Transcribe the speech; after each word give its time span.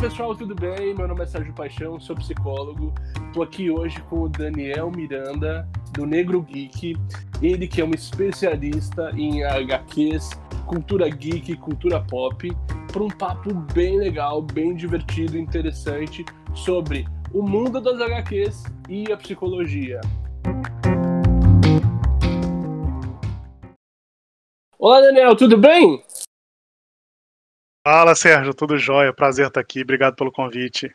Pessoal, 0.00 0.32
tudo 0.32 0.54
bem? 0.54 0.94
Meu 0.94 1.08
nome 1.08 1.24
é 1.24 1.26
Sérgio 1.26 1.52
Paixão, 1.52 1.98
sou 1.98 2.14
psicólogo. 2.14 2.94
Estou 3.26 3.42
aqui 3.42 3.68
hoje 3.68 4.00
com 4.02 4.22
o 4.22 4.28
Daniel 4.28 4.92
Miranda, 4.92 5.68
do 5.92 6.06
Negro 6.06 6.40
Geek. 6.40 6.96
Ele 7.42 7.66
que 7.66 7.80
é 7.80 7.84
um 7.84 7.90
especialista 7.90 9.10
em 9.16 9.42
HQs, 9.42 10.30
cultura 10.66 11.08
geek, 11.08 11.56
cultura 11.56 12.00
pop, 12.00 12.48
para 12.92 13.02
um 13.02 13.08
papo 13.08 13.52
bem 13.74 13.98
legal, 13.98 14.40
bem 14.40 14.72
divertido 14.72 15.36
interessante 15.36 16.24
sobre 16.54 17.04
o 17.34 17.42
mundo 17.42 17.80
das 17.80 18.00
HQs 18.00 18.62
e 18.88 19.10
a 19.10 19.16
psicologia. 19.16 20.00
Olá 24.78 25.00
Daniel, 25.00 25.34
tudo 25.34 25.58
bem? 25.58 26.04
Fala, 27.90 28.14
Sérgio, 28.14 28.52
tudo 28.52 28.76
jóia? 28.76 29.14
Prazer 29.14 29.46
estar 29.46 29.60
aqui, 29.60 29.80
obrigado 29.80 30.14
pelo 30.14 30.30
convite. 30.30 30.94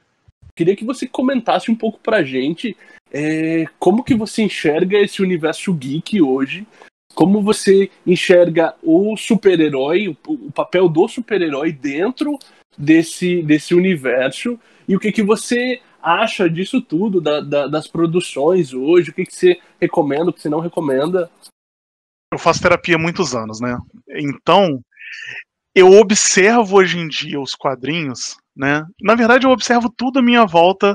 Queria 0.56 0.76
que 0.76 0.86
você 0.86 1.08
comentasse 1.08 1.72
um 1.72 1.76
pouco 1.76 2.00
pra 2.00 2.24
gente 2.24 2.78
é, 3.12 3.66
como 3.80 4.04
que 4.04 4.14
você 4.14 4.44
enxerga 4.44 5.00
esse 5.00 5.20
universo 5.20 5.74
geek 5.74 6.22
hoje, 6.22 6.68
como 7.16 7.42
você 7.42 7.90
enxerga 8.06 8.76
o 8.84 9.18
super-herói, 9.18 10.08
o, 10.08 10.18
o, 10.28 10.52
papel 10.52 10.88
do 10.88 11.08
super-herói 11.08 11.72
dentro 11.72 12.38
desse, 12.78 13.42
desse 13.42 13.74
universo, 13.74 14.60
e 14.88 14.96
o 14.96 15.00
que, 15.00 15.12
que 15.12 15.24
você 15.24 15.82
acha 16.00 16.48
disso 16.48 16.80
tudo, 16.80 17.20
da, 17.20 17.42
da, 17.42 17.66
das 17.66 17.88
produções 17.88 18.72
hoje, 18.72 19.10
o 19.10 19.14
que, 19.16 19.26
que 19.26 19.36
você 19.36 19.60
recomenda, 19.82 20.30
o 20.30 20.34
que 20.34 20.42
você 20.44 20.50
não 20.50 20.60
recomenda. 20.60 21.28
Eu 22.32 22.38
faço 22.38 22.62
terapia 22.62 22.98
há 22.98 23.00
muitos 23.00 23.34
anos, 23.34 23.60
né? 23.60 23.80
Então, 24.10 24.80
eu 25.76 25.92
observo 25.94 26.78
hoje 26.78 27.00
em 27.00 27.08
dia 27.08 27.40
os 27.40 27.56
quadrinhos, 27.56 28.38
né? 28.56 28.86
Na 29.02 29.16
verdade, 29.16 29.48
eu 29.48 29.52
observo 29.52 29.90
tudo 29.90 30.20
à 30.20 30.22
minha 30.22 30.46
volta 30.46 30.94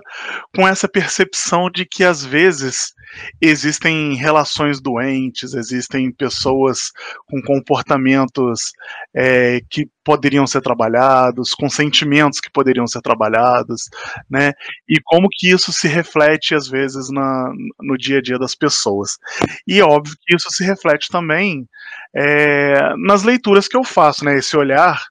com 0.54 0.66
essa 0.66 0.88
percepção 0.88 1.68
de 1.68 1.84
que 1.84 2.04
às 2.04 2.24
vezes 2.24 2.94
existem 3.40 4.14
relações 4.14 4.80
doentes, 4.80 5.54
existem 5.54 6.12
pessoas 6.12 6.92
com 7.26 7.42
comportamentos 7.42 8.70
é, 9.14 9.60
que 9.68 9.88
poderiam 10.04 10.46
ser 10.46 10.60
trabalhados, 10.60 11.50
com 11.54 11.68
sentimentos 11.68 12.40
que 12.40 12.50
poderiam 12.50 12.86
ser 12.86 13.00
trabalhados, 13.00 13.90
né? 14.30 14.52
E 14.88 15.00
como 15.02 15.28
que 15.28 15.50
isso 15.50 15.72
se 15.72 15.88
reflete 15.88 16.54
às 16.54 16.68
vezes 16.68 17.10
na, 17.10 17.52
no 17.80 17.96
dia 17.98 18.18
a 18.18 18.22
dia 18.22 18.38
das 18.38 18.54
pessoas. 18.54 19.18
E 19.66 19.80
é 19.80 19.84
óbvio 19.84 20.14
que 20.24 20.36
isso 20.36 20.48
se 20.50 20.64
reflete 20.64 21.08
também 21.08 21.66
é, 22.14 22.94
nas 22.96 23.22
leituras 23.22 23.68
que 23.68 23.76
eu 23.76 23.84
faço, 23.84 24.24
né? 24.24 24.38
Esse 24.38 24.56
olhar 24.56 25.02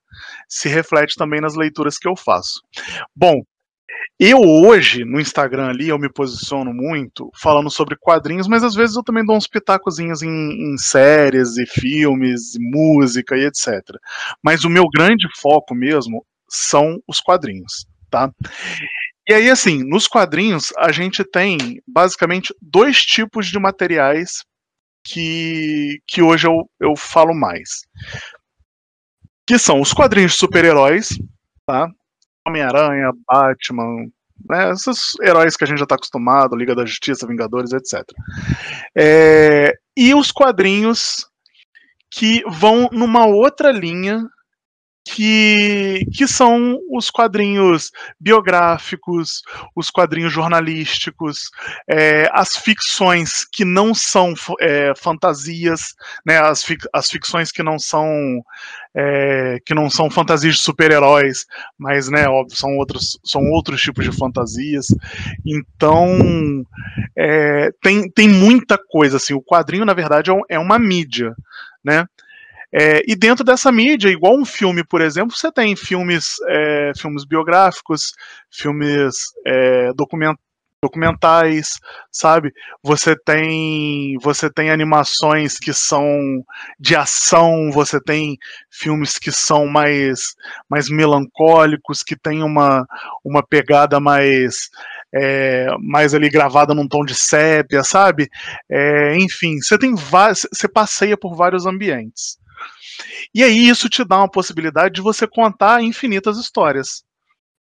se 0.48 0.68
reflete 0.68 1.16
também 1.16 1.42
nas 1.42 1.56
leituras 1.56 1.98
que 1.98 2.08
eu 2.08 2.16
faço. 2.16 2.62
Bom, 3.16 3.42
eu 4.20 4.40
hoje, 4.40 5.06
no 5.06 5.20
Instagram 5.20 5.68
ali, 5.68 5.90
eu 5.90 6.00
me 6.00 6.12
posiciono 6.12 6.74
muito 6.74 7.30
falando 7.36 7.70
sobre 7.70 7.96
quadrinhos, 7.96 8.48
mas 8.48 8.64
às 8.64 8.74
vezes 8.74 8.96
eu 8.96 9.04
também 9.04 9.24
dou 9.24 9.36
uns 9.36 9.48
pitacozinhos 9.48 10.24
em, 10.24 10.30
em 10.30 10.78
séries 10.78 11.58
e 11.58 11.66
filmes, 11.68 12.56
e 12.56 12.60
música 12.60 13.38
e 13.38 13.46
etc. 13.46 13.82
Mas 14.42 14.64
o 14.64 14.70
meu 14.70 14.86
grande 14.90 15.28
foco 15.40 15.76
mesmo 15.76 16.26
são 16.50 17.00
os 17.08 17.20
quadrinhos, 17.20 17.86
tá? 18.10 18.32
E 19.30 19.34
aí, 19.34 19.50
assim, 19.50 19.84
nos 19.84 20.08
quadrinhos 20.08 20.74
a 20.78 20.92
gente 20.92 21.24
tem 21.24 21.82
basicamente 21.86 22.54
dois 22.62 23.02
tipos 23.02 23.48
de 23.48 23.60
materiais 23.60 24.44
que, 25.08 26.02
que 26.06 26.22
hoje 26.22 26.48
eu, 26.48 26.70
eu 26.80 26.96
falo 26.96 27.34
mais. 27.34 27.88
Que 29.46 29.58
são 29.58 29.80
os 29.80 29.94
quadrinhos 29.94 30.34
de 30.34 30.40
super-heróis, 30.40 31.10
tá? 31.66 31.90
Homem-Aranha, 32.46 33.12
Batman, 33.26 34.10
né, 34.50 34.72
esses 34.72 35.14
heróis 35.22 35.56
que 35.56 35.64
a 35.64 35.68
gente 35.68 35.78
já 35.78 35.84
está 35.84 35.96
acostumado, 35.96 36.56
Liga 36.56 36.76
da 36.76 36.86
Justiça, 36.86 37.28
Vingadores, 37.28 37.72
etc. 37.72 38.04
É, 38.96 39.74
e 39.96 40.14
os 40.14 40.32
quadrinhos 40.32 41.26
que 42.12 42.44
vão 42.48 42.90
numa 42.92 43.26
outra 43.26 43.72
linha 43.72 44.24
que, 45.08 46.06
que 46.14 46.28
são 46.28 46.78
os 46.92 47.10
quadrinhos 47.10 47.92
biográficos, 48.20 49.42
os 49.76 49.90
quadrinhos 49.90 50.34
jornalísticos, 50.34 51.50
é, 51.90 52.30
as 52.34 52.58
ficções 52.58 53.46
que 53.46 53.64
não 53.64 53.96
são 53.96 54.34
é, 54.60 54.94
fantasias, 54.98 55.96
né, 56.26 56.40
as, 56.40 56.66
as 56.94 57.10
ficções 57.10 57.52
que 57.52 57.64
não 57.64 57.80
são 57.80 58.44
é, 58.94 59.60
que 59.66 59.74
não 59.74 59.90
são 59.90 60.10
fantasias 60.10 60.56
de 60.56 60.62
super-heróis, 60.62 61.46
mas 61.78 62.10
né, 62.10 62.28
óbvio, 62.28 62.58
são 62.58 62.76
outros, 62.78 63.20
são 63.24 63.42
outros 63.52 63.82
tipos 63.82 64.04
de 64.04 64.12
fantasias. 64.12 64.88
Então 65.46 66.66
é, 67.16 67.72
tem, 67.82 68.10
tem 68.10 68.28
muita 68.28 68.78
coisa 68.78 69.18
assim. 69.18 69.34
O 69.34 69.44
quadrinho, 69.44 69.86
na 69.86 69.94
verdade, 69.94 70.32
é, 70.32 70.36
é 70.50 70.60
uma 70.60 70.78
mídia, 70.78 71.34
né? 71.84 72.06
É, 72.74 73.02
e 73.08 73.16
dentro 73.16 73.46
dessa 73.46 73.72
mídia, 73.72 74.10
igual 74.10 74.36
um 74.38 74.46
filme, 74.46 74.84
por 74.84 75.02
exemplo, 75.02 75.36
você 75.36 75.52
tem 75.52 75.76
filmes, 75.76 76.36
é, 76.48 76.92
filmes 76.98 77.26
biográficos, 77.26 78.12
filmes 78.52 79.16
é, 79.46 79.94
document, 79.94 80.36
documentais, 80.84 81.80
sabe? 82.12 82.52
Você 82.84 83.16
tem, 83.26 84.18
você 84.22 84.50
tem 84.50 84.70
animações 84.70 85.58
que 85.58 85.74
são 85.74 86.06
de 86.80 86.96
ação, 86.96 87.72
você 87.72 88.00
tem 88.02 88.38
filmes 88.70 89.18
que 89.18 89.32
são 89.32 89.66
mais, 89.66 90.36
mais 90.70 90.90
melancólicos, 90.90 92.04
que 92.04 92.16
tem 92.16 92.44
uma, 92.44 92.86
uma 93.24 93.42
pegada 93.46 94.00
mais 94.00 94.70
é, 95.14 95.68
mais 95.80 96.14
ali 96.14 96.30
gravada 96.30 96.74
num 96.76 96.88
tom 96.88 97.04
de 97.04 97.16
sépia, 97.16 97.84
sabe? 97.84 98.30
É, 98.70 99.16
enfim, 99.18 99.58
você 99.60 99.78
tem 99.78 99.96
você 99.96 100.68
passeia 100.68 101.18
por 101.18 101.36
vários 101.36 101.66
ambientes. 101.66 102.38
E 103.34 103.44
aí 103.44 103.68
isso 103.68 103.90
te 103.90 104.04
dá 104.04 104.18
uma 104.18 104.30
possibilidade 104.30 104.96
de 104.96 105.02
você 105.02 105.28
contar 105.28 105.82
infinitas 105.82 106.38
histórias, 106.38 107.04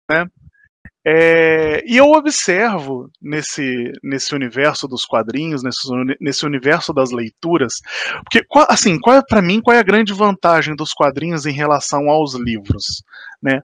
né? 0.09 0.27
É, 1.03 1.83
e 1.83 1.97
eu 1.97 2.11
observo 2.11 3.09
nesse, 3.19 3.91
nesse 4.03 4.35
universo 4.35 4.87
dos 4.87 5.03
quadrinhos, 5.03 5.63
nesse, 5.63 5.87
nesse 6.19 6.45
universo 6.45 6.93
das 6.93 7.09
leituras, 7.09 7.79
porque 8.23 8.45
assim, 8.69 8.99
qual 8.99 9.15
é 9.15 9.21
para 9.27 9.41
mim 9.41 9.61
qual 9.61 9.75
é 9.75 9.79
a 9.79 9.83
grande 9.83 10.13
vantagem 10.13 10.75
dos 10.75 10.93
quadrinhos 10.93 11.47
em 11.47 11.53
relação 11.53 12.07
aos 12.07 12.35
livros, 12.35 13.03
né? 13.41 13.61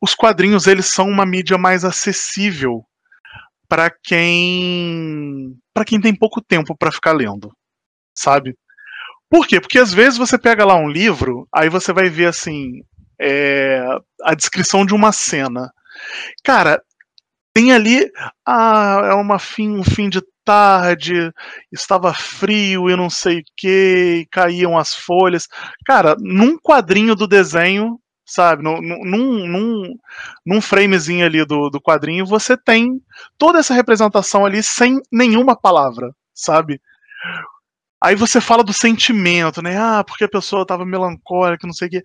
Os 0.00 0.14
quadrinhos 0.14 0.66
eles 0.66 0.86
são 0.86 1.10
uma 1.10 1.26
mídia 1.26 1.58
mais 1.58 1.84
acessível 1.84 2.82
para 3.68 3.90
quem 3.90 5.54
para 5.74 5.84
quem 5.84 6.00
tem 6.00 6.14
pouco 6.14 6.40
tempo 6.40 6.74
para 6.74 6.90
ficar 6.90 7.12
lendo, 7.12 7.52
sabe? 8.14 8.56
Por 9.30 9.46
quê? 9.46 9.60
Porque 9.60 9.78
às 9.78 9.92
vezes 9.92 10.18
você 10.18 10.38
pega 10.38 10.64
lá 10.64 10.76
um 10.76 10.88
livro, 10.88 11.46
aí 11.54 11.68
você 11.68 11.92
vai 11.92 12.08
ver 12.08 12.26
assim 12.26 12.82
é, 13.20 13.84
a 14.22 14.34
descrição 14.34 14.86
de 14.86 14.94
uma 14.94 15.12
cena. 15.12 15.70
Cara, 16.42 16.82
tem 17.52 17.72
ali 17.72 18.10
ah, 18.46 19.00
é 19.10 19.14
uma 19.14 19.38
fim, 19.38 19.70
um 19.78 19.84
fim 19.84 20.08
de 20.08 20.22
tarde, 20.44 21.30
estava 21.70 22.14
frio 22.14 22.88
e 22.88 22.96
não 22.96 23.10
sei 23.10 23.40
o 23.40 23.44
que, 23.54 24.26
caíam 24.30 24.78
as 24.78 24.94
folhas. 24.94 25.46
Cara, 25.84 26.16
num 26.18 26.56
quadrinho 26.58 27.14
do 27.14 27.28
desenho, 27.28 28.00
sabe, 28.24 28.62
num, 28.62 28.80
num, 28.80 29.94
num, 30.46 30.60
framezinho 30.60 31.26
ali 31.26 31.44
do, 31.44 31.68
do 31.68 31.80
quadrinho, 31.80 32.24
você 32.24 32.56
tem 32.56 32.98
toda 33.36 33.58
essa 33.58 33.74
representação 33.74 34.46
ali 34.46 34.62
sem 34.62 34.98
nenhuma 35.12 35.54
palavra, 35.54 36.14
sabe? 36.32 36.80
Aí 38.00 38.14
você 38.14 38.40
fala 38.40 38.62
do 38.62 38.72
sentimento, 38.72 39.60
né? 39.60 39.76
Ah, 39.76 40.04
porque 40.04 40.24
a 40.24 40.28
pessoa 40.28 40.62
estava 40.62 40.84
melancólica, 40.84 41.66
não 41.66 41.74
sei 41.74 41.88
o 41.88 41.90
quê. 41.90 42.02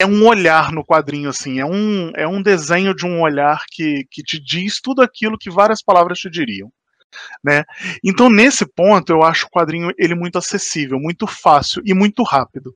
É 0.00 0.06
um 0.06 0.26
olhar 0.26 0.70
no 0.70 0.84
quadrinho, 0.84 1.28
assim, 1.28 1.58
é 1.58 1.66
um, 1.66 2.12
é 2.14 2.28
um 2.28 2.40
desenho 2.40 2.94
de 2.94 3.04
um 3.04 3.20
olhar 3.20 3.64
que, 3.70 4.04
que 4.10 4.22
te 4.22 4.38
diz 4.40 4.80
tudo 4.80 5.02
aquilo 5.02 5.38
que 5.38 5.50
várias 5.50 5.82
palavras 5.82 6.18
te 6.18 6.30
diriam. 6.30 6.70
Né? 7.42 7.64
Então, 8.04 8.30
nesse 8.30 8.66
ponto, 8.66 9.10
eu 9.10 9.22
acho 9.22 9.46
o 9.46 9.50
quadrinho 9.50 9.90
ele 9.98 10.14
muito 10.14 10.38
acessível, 10.38 10.98
muito 11.00 11.26
fácil 11.26 11.82
e 11.84 11.94
muito 11.94 12.22
rápido. 12.22 12.74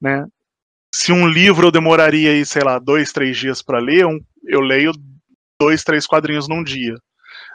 Né? 0.00 0.24
Se 0.94 1.12
um 1.12 1.26
livro 1.26 1.66
eu 1.66 1.72
demoraria 1.72 2.30
aí, 2.30 2.46
sei 2.46 2.62
lá, 2.62 2.78
dois, 2.78 3.12
três 3.12 3.36
dias 3.36 3.60
para 3.60 3.80
ler, 3.80 4.06
um, 4.06 4.18
eu 4.46 4.60
leio 4.60 4.92
dois, 5.60 5.82
três 5.82 6.06
quadrinhos 6.06 6.48
num 6.48 6.62
dia. 6.62 6.94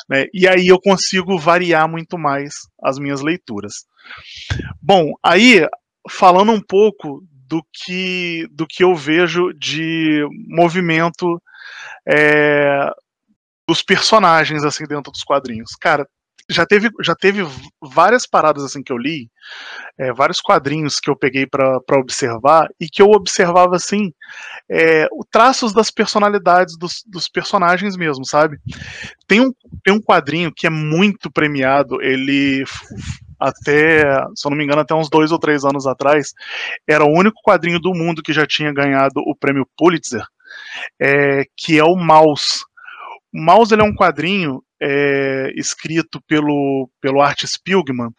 Né? 0.09 0.25
E 0.33 0.47
aí 0.47 0.67
eu 0.67 0.79
consigo 0.79 1.37
variar 1.37 1.87
muito 1.87 2.17
mais 2.17 2.53
as 2.81 2.97
minhas 2.97 3.21
leituras. 3.21 3.85
Bom, 4.81 5.13
aí 5.23 5.67
falando 6.09 6.51
um 6.51 6.61
pouco 6.61 7.23
do 7.47 7.63
que, 7.71 8.47
do 8.51 8.65
que 8.65 8.83
eu 8.83 8.95
vejo 8.95 9.53
de 9.53 10.25
movimento 10.47 11.41
é, 12.07 12.89
dos 13.67 13.83
personagens 13.83 14.63
assim 14.63 14.85
dentro 14.85 15.11
dos 15.11 15.23
quadrinhos. 15.23 15.71
Cara, 15.79 16.07
já 16.49 16.65
teve, 16.65 16.89
já 17.01 17.15
teve 17.15 17.43
várias 17.79 18.25
paradas 18.25 18.63
assim 18.63 18.81
que 18.81 18.91
eu 18.91 18.97
li, 18.97 19.29
é, 19.97 20.11
vários 20.11 20.41
quadrinhos 20.41 20.99
que 20.99 21.09
eu 21.09 21.15
peguei 21.15 21.45
para 21.45 21.79
observar 21.91 22.67
e 22.79 22.87
que 22.89 23.01
eu 23.01 23.11
observava 23.11 23.75
assim 23.75 24.11
é, 24.69 25.07
o 25.11 25.23
traços 25.23 25.73
das 25.73 25.91
personalidades 25.91 26.75
dos, 26.77 27.03
dos, 27.05 27.29
personagens 27.29 27.95
mesmo, 27.95 28.25
sabe? 28.25 28.57
Tem 29.27 29.39
um, 29.39 29.51
tem 29.83 29.93
um 29.93 30.01
quadrinho 30.01 30.51
que 30.53 30.65
é 30.65 30.69
muito 30.69 31.31
premiado, 31.31 32.01
ele 32.01 32.63
até, 33.39 34.03
se 34.35 34.45
eu 34.45 34.49
não 34.49 34.57
me 34.57 34.63
engano, 34.63 34.81
até 34.81 34.93
uns 34.93 35.09
dois 35.09 35.31
ou 35.31 35.39
três 35.39 35.63
anos 35.63 35.87
atrás, 35.87 36.33
era 36.87 37.05
o 37.05 37.11
único 37.11 37.41
quadrinho 37.41 37.79
do 37.79 37.93
mundo 37.93 38.21
que 38.21 38.33
já 38.33 38.45
tinha 38.45 38.73
ganhado 38.73 39.21
o 39.25 39.35
prêmio 39.35 39.67
Pulitzer, 39.77 40.25
é, 40.99 41.45
que 41.55 41.79
é 41.79 41.83
o 41.83 41.95
Mouse. 41.95 42.63
O 43.33 43.39
Mouse 43.39 43.73
ele 43.73 43.81
é 43.81 43.85
um 43.85 43.95
quadrinho 43.95 44.61
é, 44.81 45.51
escrito 45.55 46.21
pelo, 46.27 46.89
pelo 47.01 47.21
Art 47.21 47.43
Spiegelman, 47.45 48.09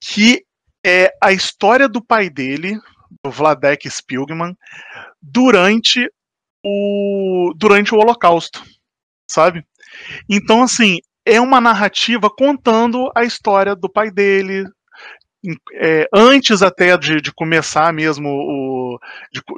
que 0.00 0.44
é 0.84 1.12
a 1.22 1.32
história 1.32 1.88
do 1.88 2.04
pai 2.04 2.28
dele, 2.28 2.78
do 3.24 3.30
Vladek 3.30 3.88
Spiegelman, 3.88 4.56
durante 5.20 6.08
o, 6.64 7.52
durante 7.56 7.94
o 7.94 7.98
Holocausto, 7.98 8.62
sabe? 9.30 9.64
Então, 10.28 10.62
assim, 10.62 10.98
é 11.24 11.40
uma 11.40 11.60
narrativa 11.60 12.28
contando 12.28 13.10
a 13.14 13.24
história 13.24 13.76
do 13.76 13.90
pai 13.90 14.10
dele, 14.10 14.64
é, 15.74 16.08
antes 16.14 16.62
até 16.62 16.96
de, 16.96 17.20
de 17.20 17.32
começar 17.32 17.92
mesmo 17.92 18.28
o, 18.28 18.98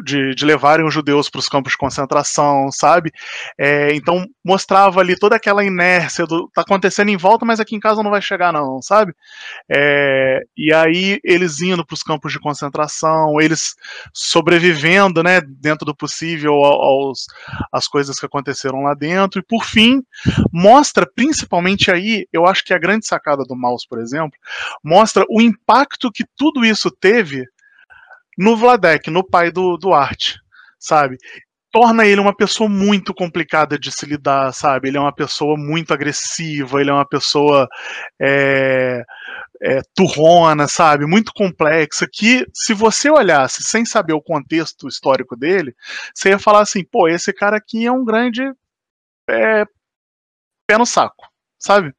de, 0.03 0.35
de, 0.35 0.45
levarem 0.45 0.87
os 0.87 0.95
judeus 0.95 1.29
para 1.29 1.39
os 1.39 1.49
campos 1.49 1.73
de 1.73 1.79
concentração, 1.79 2.71
sabe? 2.73 3.13
É, 3.59 3.95
então 3.95 4.27
mostrava 4.43 5.01
ali 5.01 5.19
toda 5.19 5.37
aquela 5.37 5.63
inércia 5.63 6.27
do 6.27 6.49
tá 6.55 6.63
acontecendo 6.63 7.11
em 7.11 7.17
volta, 7.17 7.45
mas 7.45 7.61
aqui 7.61 7.77
em 7.77 7.81
casa 7.81 8.03
não 8.03 8.11
vai 8.11 8.23
chegar 8.23 8.53
não, 8.53 8.81
sabe? 8.81 9.15
É, 9.69 10.41
e 10.57 10.73
aí 10.73 11.21
eles 11.23 11.61
indo 11.61 11.85
para 11.85 11.95
os 11.95 12.03
campos 12.03 12.33
de 12.33 12.41
concentração, 12.41 13.41
eles 13.41 13.75
sobrevivendo, 14.13 15.23
né, 15.23 15.41
dentro 15.41 15.85
do 15.85 15.95
possível 15.95 16.55
aos 16.55 17.27
as 17.71 17.87
coisas 17.87 18.19
que 18.19 18.27
aconteceram 18.27 18.83
lá 18.83 18.95
dentro 18.95 19.41
e 19.41 19.45
por 19.45 19.65
fim 19.65 20.03
mostra 20.53 21.07
principalmente 21.07 21.91
aí, 21.91 22.27
eu 22.33 22.47
acho 22.47 22.65
que 22.65 22.73
a 22.73 22.79
grande 22.79 23.07
sacada 23.07 23.45
do 23.45 23.57
Mouse, 23.57 23.87
por 23.89 23.99
exemplo, 23.99 24.39
mostra 24.83 25.25
o 25.29 25.43
impacto 25.43 25.74
impacto 25.75 26.13
que 26.13 26.25
tudo 26.37 26.65
isso 26.65 26.91
teve 26.91 27.45
no 28.39 28.57
Vladek, 28.57 29.11
no 29.11 29.25
pai 29.25 29.51
do, 29.51 29.77
do 29.77 29.93
Art, 29.93 30.37
sabe? 30.79 31.17
Torna 31.73 32.07
ele 32.07 32.21
uma 32.21 32.35
pessoa 32.35 32.69
muito 32.69 33.13
complicada 33.13 33.77
de 33.77 33.91
se 33.91 34.07
lidar, 34.07 34.53
sabe? 34.53 34.89
Ele 34.89 34.97
é 34.97 35.01
uma 35.01 35.15
pessoa 35.15 35.57
muito 35.57 35.93
agressiva, 35.93 36.81
ele 36.81 36.91
é 36.91 36.93
uma 36.93 37.07
pessoa 37.07 37.69
é, 38.21 39.03
é, 39.61 39.81
turrona, 39.95 40.69
sabe? 40.69 41.07
Muito 41.07 41.33
complexa, 41.35 42.07
que 42.11 42.47
se 42.55 42.73
você 42.73 43.11
olhasse 43.11 43.65
sem 43.65 43.85
saber 43.85 44.13
o 44.13 44.23
contexto 44.23 44.87
histórico 44.87 45.37
dele, 45.37 45.75
você 46.15 46.31
ia 46.31 46.39
falar 46.39 46.61
assim, 46.61 46.85
pô, 46.85 47.09
esse 47.09 47.33
cara 47.33 47.57
aqui 47.57 47.85
é 47.85 47.91
um 47.91 48.05
grande 48.05 48.43
é, 49.29 49.65
pé 50.67 50.79
no 50.79 50.87
saco, 50.87 51.29
sabe? 51.59 51.93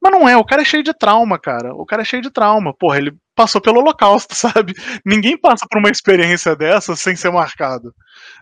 Mas 0.00 0.12
não 0.12 0.28
é, 0.28 0.36
o 0.36 0.44
cara 0.44 0.62
é 0.62 0.64
cheio 0.64 0.82
de 0.82 0.92
trauma, 0.92 1.38
cara. 1.38 1.74
O 1.74 1.84
cara 1.84 2.02
é 2.02 2.04
cheio 2.04 2.22
de 2.22 2.30
trauma. 2.30 2.74
Porra, 2.74 2.98
ele 2.98 3.16
passou 3.34 3.60
pelo 3.60 3.80
holocausto, 3.80 4.34
sabe? 4.36 4.74
Ninguém 5.04 5.36
passa 5.36 5.66
por 5.68 5.78
uma 5.78 5.90
experiência 5.90 6.54
dessa 6.54 6.94
sem 6.96 7.16
ser 7.16 7.30
marcado, 7.30 7.94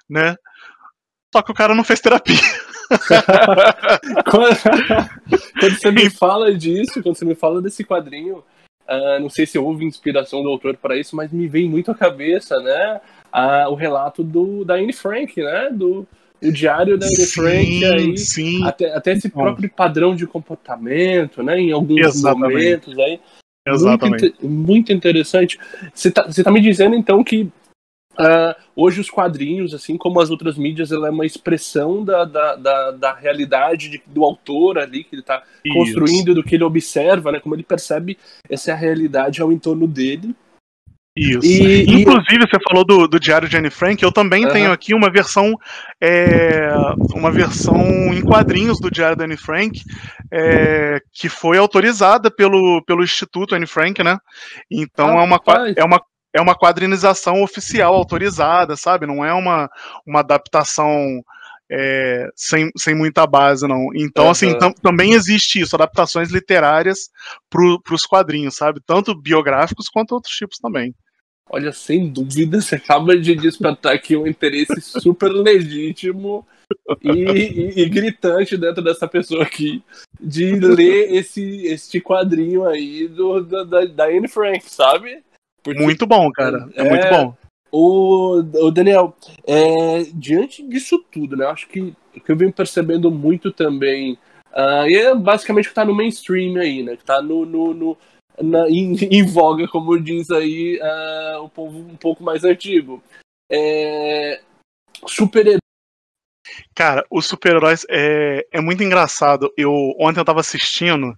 né? 0.08 0.37
Só 1.34 1.43
que 1.43 1.50
o 1.50 1.55
cara 1.55 1.75
não 1.75 1.84
fez 1.84 2.00
terapia. 2.00 2.37
quando, 4.31 5.79
você 5.79 5.90
me 5.90 6.11
fala 6.11 6.55
disso, 6.55 7.02
quando 7.02 7.17
você 7.17 7.25
me 7.25 7.34
fala 7.34 7.62
desse 7.62 7.82
quadrinho, 7.82 8.44
uh, 8.87 9.19
não 9.19 9.31
sei 9.31 9.46
se 9.46 9.58
houve 9.58 9.87
inspiração 9.87 10.43
do 10.43 10.50
autor 10.50 10.76
para 10.76 10.96
isso, 10.96 11.17
mas 11.17 11.32
me 11.32 11.49
vem 11.49 11.70
muito 11.70 11.90
à 11.90 11.94
cabeça, 11.94 12.58
né? 12.58 13.00
Uh, 13.32 13.70
o 13.70 13.75
relato 13.75 14.23
do 14.23 14.62
da 14.62 14.75
Anne 14.75 14.93
Frank, 14.93 15.43
né? 15.43 15.70
Do, 15.73 16.06
o 16.43 16.53
diário 16.53 16.99
da 16.99 17.06
Anne 17.06 17.27
Frank 17.27 17.85
aí, 17.85 18.19
sim. 18.19 18.65
Até, 18.65 18.94
até 18.94 19.12
esse 19.12 19.29
próprio 19.29 19.71
padrão 19.71 20.15
de 20.15 20.27
comportamento, 20.27 21.43
né? 21.43 21.59
Em 21.59 21.73
alguns 21.73 22.00
Exatamente. 22.00 22.53
momentos 22.53 22.99
aí. 22.99 23.21
Exatamente. 23.67 24.35
Muito, 24.41 24.49
muito 24.49 24.93
interessante. 24.93 25.59
Você 25.94 26.11
tá, 26.11 26.25
você 26.25 26.43
tá 26.43 26.50
me 26.50 26.61
dizendo 26.61 26.97
então 26.97 27.23
que 27.23 27.43
uh, 28.15 28.55
hoje 28.75 29.00
os 29.00 29.11
quadrinhos, 29.11 29.73
assim 29.73 29.97
como 29.97 30.21
as 30.21 30.31
outras 30.31 30.59
mídias, 30.59 30.91
ela 30.91 31.09
é 31.09 31.11
uma 31.11 31.27
expressão 31.27 32.05
da, 32.05 32.25
da, 32.25 32.56
da, 32.56 32.91
da 32.91 33.15
realidade 33.15 33.89
de, 33.89 34.03
do 34.06 34.25
autor 34.25 34.79
ali 34.79 35.05
que 35.05 35.15
ele 35.15 35.23
está 35.23 35.43
construindo, 35.73 36.35
do 36.35 36.43
que 36.43 36.56
ele 36.56 36.65
observa, 36.65 37.33
né? 37.33 37.41
Como 37.41 37.55
ele 37.55 37.62
percebe 37.62 38.19
essa 38.49 38.75
realidade 38.75 39.41
ao 39.41 39.53
entorno 39.53 39.87
dele. 39.87 40.35
Isso. 41.14 41.44
E, 41.44 41.82
Inclusive, 41.82 42.37
e... 42.37 42.49
você 42.49 42.59
falou 42.67 42.85
do, 42.85 43.06
do 43.06 43.20
Diário 43.20 43.47
de 43.47 43.56
Anne 43.56 43.69
Frank, 43.69 44.03
eu 44.03 44.11
também 44.11 44.47
uhum. 44.47 44.53
tenho 44.53 44.73
aqui 44.73 44.94
uma 44.94 45.11
versão 45.11 45.55
é, 46.00 46.73
uma 47.14 47.31
versão 47.31 47.76
em 48.14 48.23
quadrinhos 48.23 48.81
do 48.81 48.91
Diário 48.91 49.17
da 49.17 49.25
Anne 49.25 49.37
Frank, 49.37 49.79
é, 50.32 51.00
que 51.12 51.29
foi 51.29 51.59
autorizada 51.59 52.31
pelo, 52.31 52.82
pelo 52.87 53.05
Instituto 53.05 53.55
Anne 53.55 53.67
Frank, 53.67 54.03
né? 54.03 54.17
Então 54.70 55.19
ah, 55.19 55.23
é, 55.23 55.25
uma, 55.25 55.41
é, 55.76 55.85
uma, 55.85 56.00
é 56.37 56.41
uma 56.41 56.55
quadrinização 56.55 57.43
oficial 57.43 57.94
autorizada, 57.94 58.75
sabe? 58.75 59.06
Não 59.06 59.23
é 59.23 59.35
uma, 59.35 59.69
uma 60.06 60.20
adaptação 60.20 61.23
é, 61.75 62.29
sem, 62.37 62.71
sem 62.77 62.95
muita 62.95 63.27
base, 63.27 63.67
não. 63.67 63.89
Então, 63.95 64.27
uhum. 64.27 64.31
assim, 64.31 64.59
tam, 64.59 64.73
também 64.75 65.15
existe 65.15 65.61
isso, 65.61 65.75
adaptações 65.75 66.31
literárias 66.31 67.09
para 67.49 67.95
os 67.95 68.03
quadrinhos, 68.03 68.55
sabe? 68.55 68.81
Tanto 68.85 69.15
biográficos 69.15 69.89
quanto 69.89 70.13
outros 70.13 70.35
tipos 70.35 70.59
também. 70.59 70.95
Olha, 71.49 71.73
sem 71.73 72.09
dúvida, 72.09 72.61
você 72.61 72.77
acaba 72.77 73.17
de 73.17 73.35
despertar 73.35 73.95
aqui 73.95 74.17
um 74.17 74.27
interesse 74.27 74.81
super 74.81 75.31
legítimo 75.31 76.47
e, 77.03 77.11
e, 77.11 77.83
e, 77.83 77.89
gritante 77.89 78.57
dentro 78.57 78.83
dessa 78.83 79.09
pessoa 79.09 79.43
aqui 79.43 79.83
de 80.21 80.55
ler 80.55 81.13
esse, 81.13 81.67
este 81.67 82.01
quadrinho 82.01 82.67
aí 82.67 83.09
do, 83.09 83.41
da, 83.43 83.85
da 83.85 84.05
Anne 84.07 84.29
Frank, 84.29 84.65
sabe? 84.67 85.23
Porque, 85.63 85.81
muito 85.81 86.07
bom, 86.07 86.31
cara. 86.33 86.69
É, 86.75 86.87
é 86.87 86.89
muito 86.89 87.09
bom. 87.09 87.37
O, 87.73 88.37
o 88.37 88.71
Daniel, 88.71 89.17
é, 89.47 90.03
diante 90.13 90.63
disso 90.63 91.03
tudo, 91.11 91.37
né? 91.37 91.47
Acho 91.47 91.67
que, 91.67 91.95
que 92.13 92.31
eu 92.31 92.37
venho 92.37 92.53
percebendo 92.53 93.11
muito 93.11 93.51
também. 93.51 94.19
Uh, 94.53 94.87
e 94.87 94.96
é 94.96 95.15
basicamente 95.15 95.69
que 95.69 95.75
tá 95.75 95.85
no 95.85 95.94
mainstream 95.94 96.61
aí, 96.61 96.82
né? 96.82 96.96
Que 96.96 97.05
tá 97.05 97.23
no, 97.23 97.46
no, 97.46 97.73
no 97.73 97.99
na, 98.39 98.69
em, 98.69 98.94
em, 99.11 99.25
voga, 99.25 99.67
como 99.69 99.99
diz 99.99 100.31
aí 100.31 100.79
uh, 100.81 101.43
o 101.43 101.49
povo 101.49 101.79
um 101.79 101.96
pouco 101.96 102.23
mais 102.23 102.44
antigo. 102.44 103.03
É, 103.51 104.41
super 105.06 105.58
Cara, 106.75 107.05
os 107.11 107.27
super-heróis 107.27 107.87
é, 107.89 108.46
é 108.53 108.61
muito 108.61 108.82
engraçado. 108.82 109.53
Eu 109.56 109.73
ontem 109.99 110.20
eu 110.20 110.25
tava 110.25 110.41
assistindo 110.41 111.15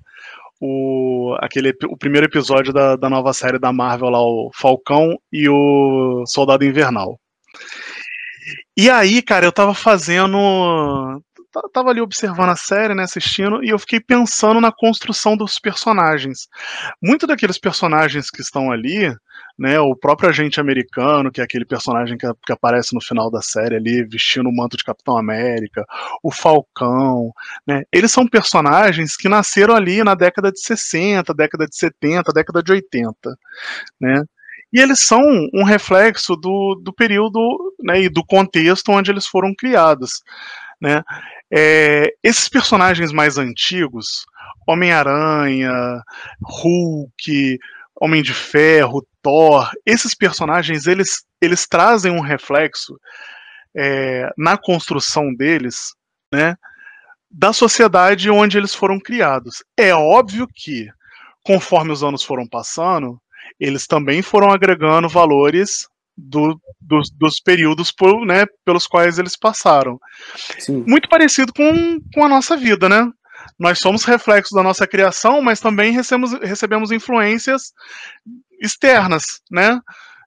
o, 0.61 1.37
aquele, 1.41 1.73
o 1.89 1.97
primeiro 1.97 2.27
episódio 2.27 2.73
da, 2.73 2.97
da 2.97 3.11
nova 3.11 3.33
série 3.33 3.59
da 3.59 3.73
Marvel 3.73 4.11
lá, 4.11 4.21
o 4.21 4.51
Falcão 4.55 5.19
e 5.33 5.49
o 5.49 6.25
Soldado 6.27 6.65
Invernal. 6.65 7.19
E 8.77 8.91
aí, 8.91 9.23
cara, 9.23 9.47
eu 9.47 9.53
tava 9.53 9.75
fazendo. 9.75 10.37
Tava 11.73 11.91
ali 11.91 12.01
observando 12.01 12.51
a 12.51 12.57
série, 12.57 12.95
né, 12.95 13.05
assistindo, 13.05 13.63
e 13.63 13.69
eu 13.69 13.79
fiquei 13.79 14.01
pensando 14.01 14.61
na 14.61 14.73
construção 14.73 15.37
dos 15.37 15.61
personagens. 15.61 16.49
Muitos 17.01 17.29
daqueles 17.29 17.59
personagens 17.59 18.29
que 18.29 18.43
estão 18.43 18.73
ali, 18.73 19.15
né? 19.59 19.79
O 19.81 19.95
próprio 19.95 20.29
agente 20.29 20.61
americano, 20.61 21.31
que 21.31 21.41
é 21.41 21.45
aquele 21.45 21.65
personagem 21.65 22.19
que, 22.19 22.27
que, 22.45 22.53
aparece 22.53 22.95
no 22.95 23.01
final 23.01 23.31
da 23.31 23.41
série 23.41 23.77
ali, 23.77 24.05
vestindo 24.05 24.49
o 24.49 24.55
manto 24.55 24.77
de 24.77 24.85
Capitão 24.85 25.17
América, 25.17 25.85
o 26.23 26.31
Falcão, 26.31 27.33
né? 27.67 27.85
Eles 27.93 28.11
são 28.11 28.27
personagens 28.27 29.17
que 29.17 29.29
nasceram 29.29 29.75
ali 29.75 30.03
na 30.03 30.15
década 30.15 30.51
de 30.51 30.61
60, 30.61 31.33
década 31.35 31.67
de 31.67 31.77
70, 31.77 32.33
década 32.33 32.63
de 32.63 32.73
80, 32.73 33.15
né? 34.01 34.25
E 34.73 34.81
eles 34.81 35.07
são 35.07 35.23
um 35.55 35.63
reflexo 35.63 36.35
do, 36.35 36.75
do 36.83 36.93
período 36.93 37.39
né, 37.81 38.03
e 38.03 38.09
do 38.09 38.25
contexto 38.25 38.91
onde 38.91 39.09
eles 39.09 39.25
foram 39.25 39.55
criados. 39.55 40.21
Né? 40.81 41.01
É, 41.49 42.13
esses 42.25 42.49
personagens 42.49 43.13
mais 43.13 43.39
antigos, 43.39 44.27
Homem-Aranha, 44.67 46.03
Hulk, 46.43 47.59
Homem 48.01 48.23
de 48.23 48.35
Ferro, 48.35 49.07
Thor, 49.23 49.71
esses 49.87 50.15
personagens 50.15 50.87
eles, 50.87 51.25
eles 51.41 51.67
trazem 51.67 52.13
um 52.13 52.21
reflexo 52.21 52.99
é, 53.77 54.31
na 54.37 54.57
construção 54.57 55.35
deles, 55.35 55.95
né, 56.33 56.57
da 57.31 57.53
sociedade 57.53 58.31
onde 58.31 58.59
eles 58.59 58.75
foram 58.75 59.01
criados. 59.01 59.65
É 59.77 59.95
óbvio 59.95 60.49
que, 60.53 60.89
conforme 61.43 61.93
os 61.93 62.03
anos 62.03 62.23
foram 62.23 62.47
passando, 62.47 63.21
eles 63.59 63.87
também 63.87 64.23
foram 64.23 64.51
agregando 64.51 65.09
valores 65.09 65.89
do, 66.17 66.61
dos, 66.81 67.11
dos, 67.11 67.41
períodos 67.41 67.91
por, 67.91 68.25
né, 68.25 68.47
pelos 68.65 68.87
quais 68.87 69.19
eles 69.19 69.37
passaram. 69.37 69.99
Sim. 70.59 70.85
Muito 70.87 71.09
parecido 71.09 71.53
com, 71.53 72.01
com 72.13 72.25
a 72.25 72.29
nossa 72.29 72.57
vida, 72.57 72.89
né? 72.89 73.11
Nós 73.59 73.79
somos 73.79 74.05
reflexos 74.05 74.53
da 74.53 74.63
nossa 74.63 74.87
criação, 74.87 75.41
mas 75.41 75.61
também 75.61 75.93
recebemos, 75.93 76.33
recebemos 76.41 76.91
influências 76.91 77.73
externas, 78.61 79.41
né? 79.51 79.79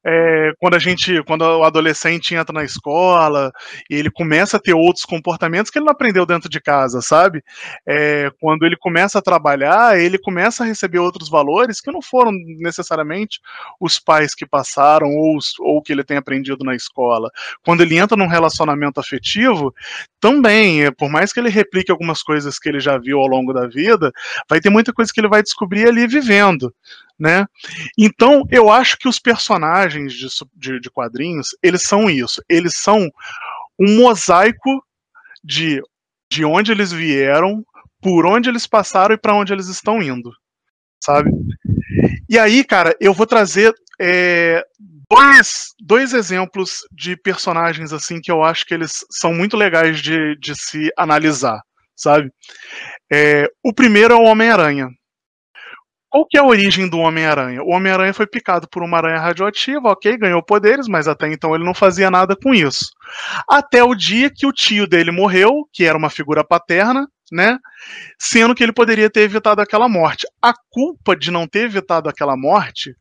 É, 0.09 0.53
quando 0.57 0.75
a 0.75 0.79
gente, 0.79 1.21
quando 1.23 1.41
o 1.41 1.65
adolescente 1.65 2.33
entra 2.33 2.53
na 2.53 2.63
escola 2.63 3.51
e 3.89 3.95
ele 3.95 4.09
começa 4.09 4.55
a 4.55 4.59
ter 4.59 4.73
outros 4.73 5.03
comportamentos 5.03 5.69
que 5.69 5.77
ele 5.77 5.85
não 5.85 5.91
aprendeu 5.91 6.25
dentro 6.25 6.47
de 6.47 6.61
casa, 6.61 7.01
sabe? 7.01 7.43
É, 7.85 8.31
quando 8.39 8.65
ele 8.65 8.77
começa 8.77 9.19
a 9.19 9.21
trabalhar, 9.21 9.99
ele 9.99 10.17
começa 10.17 10.63
a 10.63 10.65
receber 10.65 10.99
outros 10.99 11.29
valores 11.29 11.81
que 11.81 11.91
não 11.91 12.01
foram 12.01 12.31
necessariamente 12.59 13.41
os 13.81 13.99
pais 13.99 14.33
que 14.33 14.45
passaram 14.45 15.09
ou, 15.09 15.37
ou 15.59 15.81
que 15.81 15.91
ele 15.91 16.05
tem 16.05 16.15
aprendido 16.15 16.63
na 16.63 16.73
escola. 16.73 17.29
Quando 17.65 17.81
ele 17.81 17.97
entra 17.97 18.15
num 18.15 18.27
relacionamento 18.27 19.01
afetivo, 19.01 19.75
também, 20.21 20.85
é, 20.85 20.91
por 20.91 21.09
mais 21.09 21.33
que 21.33 21.39
ele 21.41 21.49
replique 21.49 21.91
algumas 21.91 22.23
coisas 22.23 22.57
que 22.57 22.69
ele 22.69 22.79
já 22.79 22.97
viu 22.97 23.19
ao 23.19 23.27
longo 23.27 23.51
da 23.51 23.67
vida, 23.67 24.13
vai 24.49 24.61
ter 24.61 24.69
muita 24.69 24.93
coisa 24.93 25.11
que 25.13 25.19
ele 25.19 25.27
vai 25.27 25.43
descobrir 25.43 25.85
ali 25.85 26.07
vivendo 26.07 26.73
né? 27.19 27.45
Então, 27.97 28.45
eu 28.51 28.69
acho 28.69 28.97
que 28.97 29.07
os 29.07 29.19
personagens 29.19 30.13
de, 30.13 30.27
de, 30.55 30.79
de, 30.79 30.89
quadrinhos, 30.89 31.49
eles 31.63 31.81
são 31.83 32.09
isso. 32.09 32.41
Eles 32.47 32.75
são 32.75 33.09
um 33.79 33.97
mosaico 33.97 34.83
de, 35.43 35.81
de 36.31 36.45
onde 36.45 36.71
eles 36.71 36.91
vieram, 36.91 37.65
por 38.01 38.25
onde 38.25 38.49
eles 38.49 38.67
passaram 38.67 39.15
e 39.15 39.17
para 39.17 39.33
onde 39.33 39.51
eles 39.51 39.67
estão 39.67 40.01
indo, 40.01 40.31
sabe? 41.03 41.31
E 42.29 42.37
aí, 42.37 42.63
cara, 42.63 42.95
eu 42.99 43.13
vou 43.13 43.25
trazer 43.25 43.73
é, 43.99 44.63
dois, 45.09 45.73
dois 45.79 46.13
exemplos 46.13 46.81
de 46.91 47.15
personagens 47.15 47.91
assim 47.91 48.21
que 48.21 48.31
eu 48.31 48.43
acho 48.43 48.65
que 48.65 48.73
eles 48.73 49.03
são 49.09 49.33
muito 49.33 49.57
legais 49.57 49.99
de, 49.99 50.35
de 50.37 50.55
se 50.55 50.91
analisar, 50.97 51.61
sabe? 51.95 52.31
É, 53.11 53.49
o 53.63 53.73
primeiro 53.73 54.13
é 54.13 54.17
o 54.17 54.23
Homem-Aranha. 54.23 54.89
Qual 56.17 56.25
que 56.25 56.35
é 56.35 56.39
a 56.39 56.43
origem 56.43 56.89
do 56.89 56.97
Homem-Aranha? 56.97 57.61
O 57.61 57.69
Homem-Aranha 57.69 58.11
foi 58.11 58.25
picado 58.25 58.67
por 58.67 58.81
uma 58.81 58.97
aranha 58.97 59.19
radioativa, 59.19 59.89
ok, 59.89 60.17
ganhou 60.17 60.41
poderes, 60.41 60.87
mas 60.87 61.07
até 61.07 61.31
então 61.31 61.53
ele 61.53 61.63
não 61.63 61.75
fazia 61.75 62.09
nada 62.09 62.35
com 62.35 62.55
isso. 62.55 62.89
Até 63.47 63.83
o 63.83 63.93
dia 63.93 64.27
que 64.27 64.47
o 64.47 64.51
tio 64.51 64.87
dele 64.87 65.11
morreu, 65.11 65.69
que 65.71 65.85
era 65.85 65.95
uma 65.95 66.09
figura 66.09 66.43
paterna, 66.43 67.07
né? 67.31 67.59
Sendo 68.17 68.55
que 68.55 68.63
ele 68.63 68.73
poderia 68.73 69.11
ter 69.11 69.21
evitado 69.21 69.61
aquela 69.61 69.87
morte. 69.87 70.25
A 70.41 70.55
culpa 70.71 71.15
de 71.15 71.29
não 71.29 71.47
ter 71.47 71.65
evitado 71.65 72.09
aquela 72.09 72.35
morte 72.35 72.95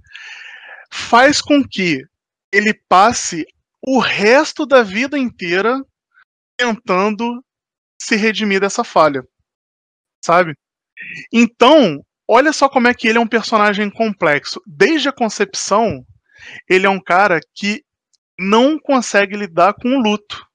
faz 0.90 1.40
com 1.40 1.66
que 1.66 2.04
ele 2.52 2.78
passe 2.86 3.46
o 3.80 3.98
resto 3.98 4.66
da 4.66 4.82
vida 4.82 5.16
inteira 5.16 5.82
tentando 6.54 7.42
se 7.98 8.14
redimir 8.14 8.60
dessa 8.60 8.84
falha. 8.84 9.26
Sabe? 10.22 10.54
Então, 11.32 12.04
olha 12.28 12.52
só 12.52 12.68
como 12.68 12.88
é 12.88 12.94
que 12.94 13.08
ele 13.08 13.18
é 13.18 13.20
um 13.20 13.26
personagem 13.26 13.90
complexo. 13.90 14.60
Desde 14.66 15.08
a 15.08 15.12
concepção, 15.12 16.04
ele 16.68 16.86
é 16.86 16.90
um 16.90 17.00
cara 17.00 17.40
que 17.54 17.82
não 18.38 18.78
consegue 18.78 19.36
lidar 19.36 19.74
com 19.74 19.88
o 19.88 20.00
luto. 20.00 20.46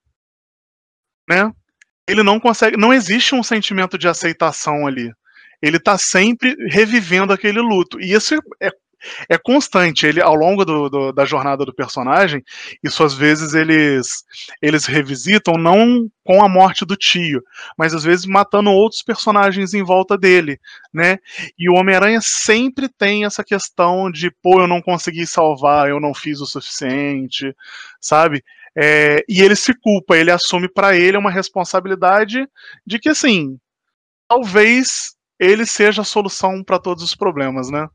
Né? 1.28 1.52
Ele 2.08 2.24
não 2.24 2.40
consegue, 2.40 2.78
não 2.78 2.94
existe 2.94 3.34
um 3.34 3.44
sentimento 3.44 3.98
de 3.98 4.08
aceitação 4.08 4.86
ali. 4.86 5.12
Ele 5.62 5.78
está 5.78 5.98
sempre 5.98 6.56
revivendo 6.70 7.32
aquele 7.32 7.60
luto. 7.60 8.00
E 8.00 8.14
isso 8.14 8.36
é 8.62 8.72
é 9.30 9.38
constante. 9.38 10.06
Ele, 10.06 10.22
ao 10.22 10.36
longo 10.36 10.66
do, 10.66 10.90
do, 10.90 11.12
da 11.12 11.26
jornada 11.26 11.66
do 11.66 11.74
personagem, 11.74 12.44
isso 12.84 13.04
às 13.04 13.14
vezes 13.14 13.54
eles, 13.54 14.24
eles 14.62 14.86
revisitam 14.86 15.56
não 15.56 16.10
com 16.24 16.44
a 16.44 16.50
morte 16.50 16.86
do 16.86 16.96
tio, 16.96 17.44
mas 17.78 17.94
às 17.94 18.04
vezes 18.04 18.26
matando 18.26 18.70
outros 18.70 19.02
personagens 19.02 19.74
em 19.74 19.84
volta 19.84 20.18
dele, 20.18 20.60
né? 20.94 21.18
E 21.58 21.70
o 21.70 21.74
Homem-Aranha 21.74 22.20
sempre 22.22 22.88
tem 22.88 23.26
essa 23.26 23.44
questão 23.44 24.12
de, 24.12 24.32
pô, 24.42 24.62
eu 24.62 24.68
não 24.68 24.82
consegui 24.82 25.26
salvar, 25.26 25.90
eu 25.90 26.00
não 26.00 26.14
fiz 26.14 26.40
o 26.40 26.46
suficiente, 26.46 27.56
sabe? 28.00 28.44
É, 28.76 29.24
e 29.28 29.42
ele 29.42 29.56
se 29.56 29.74
culpa, 29.74 30.16
ele 30.16 30.32
assume 30.32 30.70
para 30.70 30.96
ele 30.96 31.18
uma 31.18 31.32
responsabilidade 31.32 32.48
de 32.86 33.00
que, 33.00 33.10
assim, 33.10 33.58
talvez 34.28 35.16
ele 35.42 35.66
seja 35.66 36.04
a 36.04 36.06
solução 36.06 36.64
para 36.64 36.78
todos 36.78 37.04
os 37.04 37.16
problemas, 37.16 37.72
né? 37.72 37.88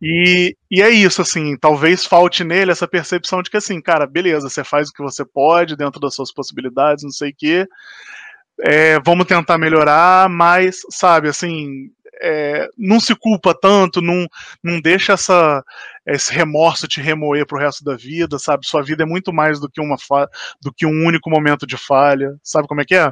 E, 0.00 0.54
e 0.70 0.82
é 0.82 0.90
isso, 0.90 1.22
assim, 1.22 1.56
talvez 1.56 2.04
falte 2.04 2.44
nele 2.44 2.70
essa 2.70 2.86
percepção 2.86 3.42
de 3.42 3.48
que, 3.48 3.56
assim, 3.56 3.80
cara, 3.80 4.06
beleza, 4.06 4.50
você 4.50 4.62
faz 4.62 4.90
o 4.90 4.92
que 4.92 5.02
você 5.02 5.24
pode 5.24 5.74
dentro 5.74 5.98
das 5.98 6.14
suas 6.14 6.30
possibilidades, 6.30 7.02
não 7.02 7.10
sei 7.10 7.30
o 7.30 7.34
quê, 7.34 7.66
é, 8.60 9.00
vamos 9.00 9.24
tentar 9.24 9.56
melhorar, 9.56 10.28
mas, 10.28 10.80
sabe, 10.90 11.28
assim, 11.28 11.90
é, 12.20 12.68
não 12.76 13.00
se 13.00 13.14
culpa 13.14 13.54
tanto, 13.58 14.02
não, 14.02 14.26
não 14.62 14.78
deixa 14.78 15.14
essa, 15.14 15.64
esse 16.06 16.30
remorso 16.30 16.86
te 16.86 17.00
remoer 17.00 17.46
pro 17.46 17.58
resto 17.58 17.82
da 17.82 17.96
vida, 17.96 18.38
sabe? 18.38 18.66
Sua 18.66 18.82
vida 18.82 19.02
é 19.02 19.06
muito 19.06 19.32
mais 19.32 19.58
do 19.58 19.70
que, 19.70 19.80
uma 19.80 19.96
do 20.60 20.70
que 20.70 20.84
um 20.84 21.06
único 21.06 21.30
momento 21.30 21.66
de 21.66 21.78
falha, 21.78 22.36
sabe 22.42 22.68
como 22.68 22.82
é 22.82 22.84
que 22.84 22.94
é? 22.94 23.10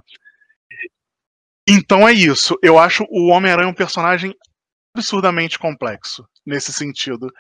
Então 1.67 2.07
é 2.07 2.13
isso. 2.13 2.57
Eu 2.63 2.79
acho 2.79 3.05
o 3.11 3.29
Homem-Aranha 3.29 3.69
um 3.69 3.75
personagem 3.75 4.35
absurdamente 4.95 5.59
complexo 5.59 6.25
nesse 6.47 6.73
sentido. 6.73 7.33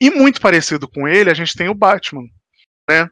E 0.00 0.10
muito 0.10 0.40
parecido 0.40 0.88
com 0.88 1.08
ele, 1.08 1.30
a 1.30 1.34
gente 1.34 1.54
tem 1.54 1.68
o 1.68 1.74
Batman. 1.74 2.24
Né? 2.88 3.08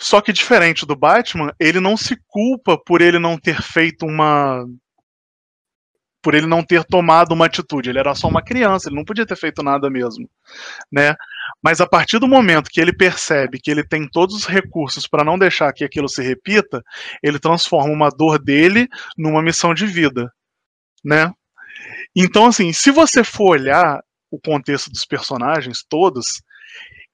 Só 0.00 0.20
que 0.20 0.32
diferente 0.32 0.84
do 0.84 0.96
Batman, 0.96 1.54
ele 1.58 1.80
não 1.80 1.96
se 1.96 2.16
culpa 2.26 2.76
por 2.76 3.00
ele 3.00 3.18
não 3.18 3.38
ter 3.38 3.62
feito 3.62 4.04
uma 4.04 4.64
por 6.22 6.34
ele 6.34 6.46
não 6.46 6.62
ter 6.62 6.84
tomado 6.84 7.32
uma 7.32 7.46
atitude. 7.46 7.90
Ele 7.90 7.98
era 7.98 8.14
só 8.14 8.28
uma 8.28 8.42
criança, 8.42 8.88
ele 8.88 8.94
não 8.94 9.04
podia 9.04 9.26
ter 9.26 9.36
feito 9.36 9.60
nada 9.60 9.90
mesmo, 9.90 10.30
né? 10.90 11.16
Mas 11.62 11.80
a 11.80 11.86
partir 11.86 12.18
do 12.18 12.28
momento 12.28 12.70
que 12.70 12.80
ele 12.80 12.92
percebe 12.92 13.60
que 13.60 13.70
ele 13.70 13.84
tem 13.84 14.08
todos 14.08 14.34
os 14.34 14.46
recursos 14.46 15.06
para 15.06 15.24
não 15.24 15.38
deixar 15.38 15.72
que 15.72 15.84
aquilo 15.84 16.08
se 16.08 16.22
repita, 16.22 16.82
ele 17.22 17.38
transforma 17.38 17.92
uma 17.92 18.08
dor 18.08 18.38
dele 18.38 18.88
numa 19.16 19.42
missão 19.42 19.74
de 19.74 19.86
vida, 19.86 20.32
né? 21.04 21.32
Então, 22.14 22.46
assim, 22.46 22.72
se 22.72 22.90
você 22.90 23.24
for 23.24 23.50
olhar 23.50 24.00
o 24.30 24.38
contexto 24.38 24.90
dos 24.90 25.04
personagens 25.04 25.84
todos, 25.88 26.26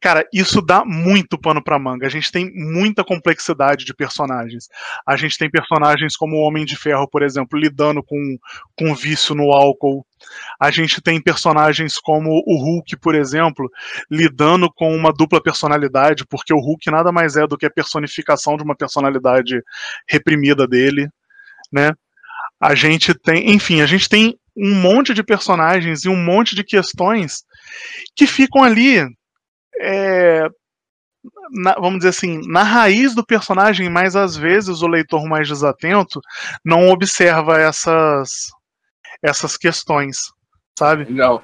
Cara, 0.00 0.24
isso 0.32 0.62
dá 0.62 0.84
muito 0.84 1.36
pano 1.36 1.62
pra 1.62 1.78
manga. 1.78 2.06
A 2.06 2.10
gente 2.10 2.30
tem 2.30 2.52
muita 2.54 3.02
complexidade 3.02 3.84
de 3.84 3.92
personagens. 3.92 4.68
A 5.04 5.16
gente 5.16 5.36
tem 5.36 5.50
personagens 5.50 6.16
como 6.16 6.36
o 6.36 6.40
Homem 6.40 6.64
de 6.64 6.76
Ferro, 6.76 7.08
por 7.08 7.22
exemplo, 7.22 7.58
lidando 7.58 8.00
com, 8.02 8.38
com 8.76 8.94
vício 8.94 9.34
no 9.34 9.50
álcool. 9.50 10.06
A 10.60 10.70
gente 10.70 11.00
tem 11.00 11.20
personagens 11.20 11.98
como 11.98 12.30
o 12.46 12.56
Hulk, 12.56 12.96
por 12.98 13.16
exemplo, 13.16 13.68
lidando 14.08 14.72
com 14.72 14.94
uma 14.94 15.12
dupla 15.12 15.42
personalidade, 15.42 16.24
porque 16.26 16.54
o 16.54 16.60
Hulk 16.60 16.90
nada 16.90 17.10
mais 17.10 17.36
é 17.36 17.46
do 17.46 17.58
que 17.58 17.66
a 17.66 17.70
personificação 17.70 18.56
de 18.56 18.62
uma 18.62 18.76
personalidade 18.76 19.60
reprimida 20.08 20.66
dele, 20.66 21.08
né? 21.72 21.90
A 22.60 22.74
gente 22.74 23.14
tem, 23.14 23.50
enfim, 23.50 23.80
a 23.80 23.86
gente 23.86 24.08
tem 24.08 24.38
um 24.56 24.74
monte 24.74 25.14
de 25.14 25.22
personagens 25.22 26.04
e 26.04 26.08
um 26.08 26.16
monte 26.16 26.54
de 26.54 26.64
questões 26.64 27.44
que 28.16 28.26
ficam 28.26 28.62
ali 28.62 29.06
é, 29.80 30.48
na, 31.50 31.74
vamos 31.74 31.98
dizer 31.98 32.10
assim, 32.10 32.40
na 32.48 32.62
raiz 32.62 33.14
do 33.14 33.24
personagem, 33.24 33.88
mas 33.88 34.16
às 34.16 34.36
vezes 34.36 34.82
o 34.82 34.86
leitor 34.86 35.24
mais 35.26 35.48
desatento 35.48 36.20
não 36.64 36.88
observa 36.90 37.58
essas, 37.58 38.48
essas 39.22 39.56
questões, 39.56 40.32
sabe? 40.78 41.04
Legal. 41.04 41.42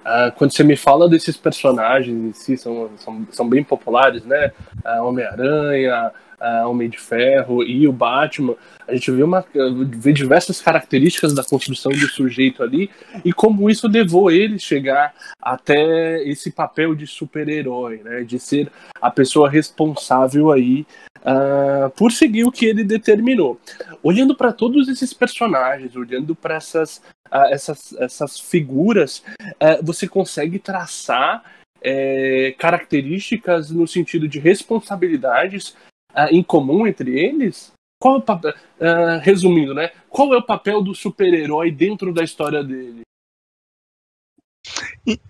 Uh, 0.00 0.32
quando 0.36 0.52
você 0.52 0.64
me 0.64 0.76
fala 0.76 1.08
desses 1.08 1.36
personagens 1.36 2.16
em 2.16 2.32
si, 2.32 2.56
são, 2.56 2.90
são, 2.96 3.26
são 3.30 3.48
bem 3.48 3.62
populares, 3.62 4.24
né? 4.24 4.50
Uh, 4.82 5.04
Homem-Aranha, 5.04 6.10
uh, 6.40 6.68
Homem 6.68 6.88
de 6.88 6.98
Ferro 6.98 7.62
e 7.62 7.86
o 7.86 7.92
Batman, 7.92 8.54
a 8.88 8.94
gente 8.94 9.10
vê, 9.10 9.22
uma, 9.22 9.44
vê 9.88 10.12
diversas 10.12 10.60
características 10.60 11.34
da 11.34 11.44
construção 11.44 11.92
do 11.92 12.08
sujeito 12.08 12.62
ali 12.62 12.90
e 13.24 13.32
como 13.32 13.68
isso 13.70 13.86
levou 13.86 14.30
ele 14.30 14.58
chegar 14.58 15.14
até 15.40 16.22
esse 16.24 16.50
papel 16.50 16.94
de 16.94 17.06
super-herói, 17.06 18.00
né? 18.02 18.22
De 18.22 18.38
ser 18.38 18.70
a 19.00 19.10
pessoa 19.10 19.48
responsável 19.48 20.50
aí 20.50 20.86
uh, 21.20 21.90
por 21.90 22.12
seguir 22.12 22.44
o 22.44 22.52
que 22.52 22.66
ele 22.66 22.84
determinou. 22.84 23.60
Olhando 24.02 24.34
para 24.34 24.52
todos 24.52 24.88
esses 24.88 25.12
personagens, 25.12 25.94
olhando 25.94 26.34
para 26.34 26.56
essas, 26.56 26.98
uh, 27.30 27.48
essas, 27.50 27.92
essas 27.94 28.40
figuras, 28.40 29.22
uh, 29.42 29.82
você 29.82 30.08
consegue 30.08 30.58
traçar 30.58 31.44
é, 31.82 32.54
características 32.58 33.70
no 33.70 33.86
sentido 33.86 34.28
de 34.28 34.38
responsabilidades 34.38 35.74
uh, 36.14 36.28
em 36.30 36.42
comum 36.42 36.86
entre 36.86 37.18
eles? 37.18 37.72
Qual 38.00 38.18
é 38.18 38.20
papel, 38.22 38.54
uh, 38.80 39.20
resumindo, 39.20 39.74
né? 39.74 39.90
Qual 40.08 40.32
é 40.32 40.38
o 40.38 40.42
papel 40.42 40.82
do 40.82 40.94
super-herói 40.94 41.70
dentro 41.70 42.12
da 42.12 42.24
história 42.24 42.64
dele? 42.64 43.02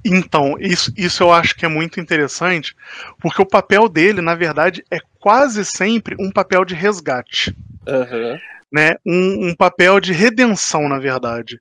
Então, 0.04 0.56
isso, 0.58 0.92
isso 0.96 1.22
eu 1.22 1.32
acho 1.32 1.54
que 1.54 1.64
é 1.64 1.68
muito 1.68 2.00
interessante, 2.00 2.74
porque 3.18 3.40
o 3.40 3.46
papel 3.46 3.88
dele, 3.88 4.20
na 4.20 4.34
verdade, 4.34 4.84
é 4.90 4.98
quase 5.18 5.64
sempre 5.64 6.16
um 6.18 6.30
papel 6.30 6.64
de 6.64 6.74
resgate. 6.74 7.54
Uhum. 7.88 8.38
né, 8.70 8.94
um, 9.04 9.48
um 9.48 9.54
papel 9.56 9.98
de 9.98 10.12
redenção, 10.12 10.88
na 10.88 10.98
verdade. 10.98 11.58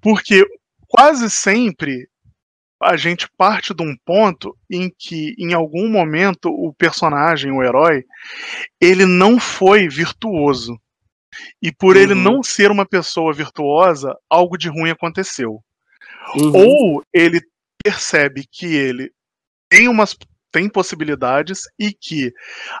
Porque 0.00 0.46
quase 0.86 1.28
sempre 1.28 2.08
a 2.80 2.96
gente 2.96 3.28
parte 3.36 3.74
de 3.74 3.82
um 3.82 3.96
ponto 4.04 4.56
em 4.70 4.92
que, 4.96 5.34
em 5.38 5.52
algum 5.52 5.88
momento, 5.88 6.48
o 6.48 6.72
personagem, 6.72 7.50
o 7.50 7.62
herói, 7.62 8.04
ele 8.80 9.04
não 9.04 9.40
foi 9.40 9.88
virtuoso. 9.88 10.78
E 11.60 11.72
por 11.72 11.96
uhum. 11.96 12.02
ele 12.02 12.14
não 12.14 12.42
ser 12.42 12.70
uma 12.70 12.86
pessoa 12.86 13.32
virtuosa, 13.32 14.16
algo 14.30 14.56
de 14.56 14.68
ruim 14.68 14.90
aconteceu. 14.90 15.62
Uhum. 16.36 16.52
Ou 16.54 17.04
ele 17.12 17.40
percebe 17.82 18.44
que 18.50 18.66
ele 18.66 19.10
tem 19.68 19.88
umas 19.88 20.16
tem 20.50 20.68
possibilidades 20.68 21.62
e 21.78 21.92
que 21.92 22.32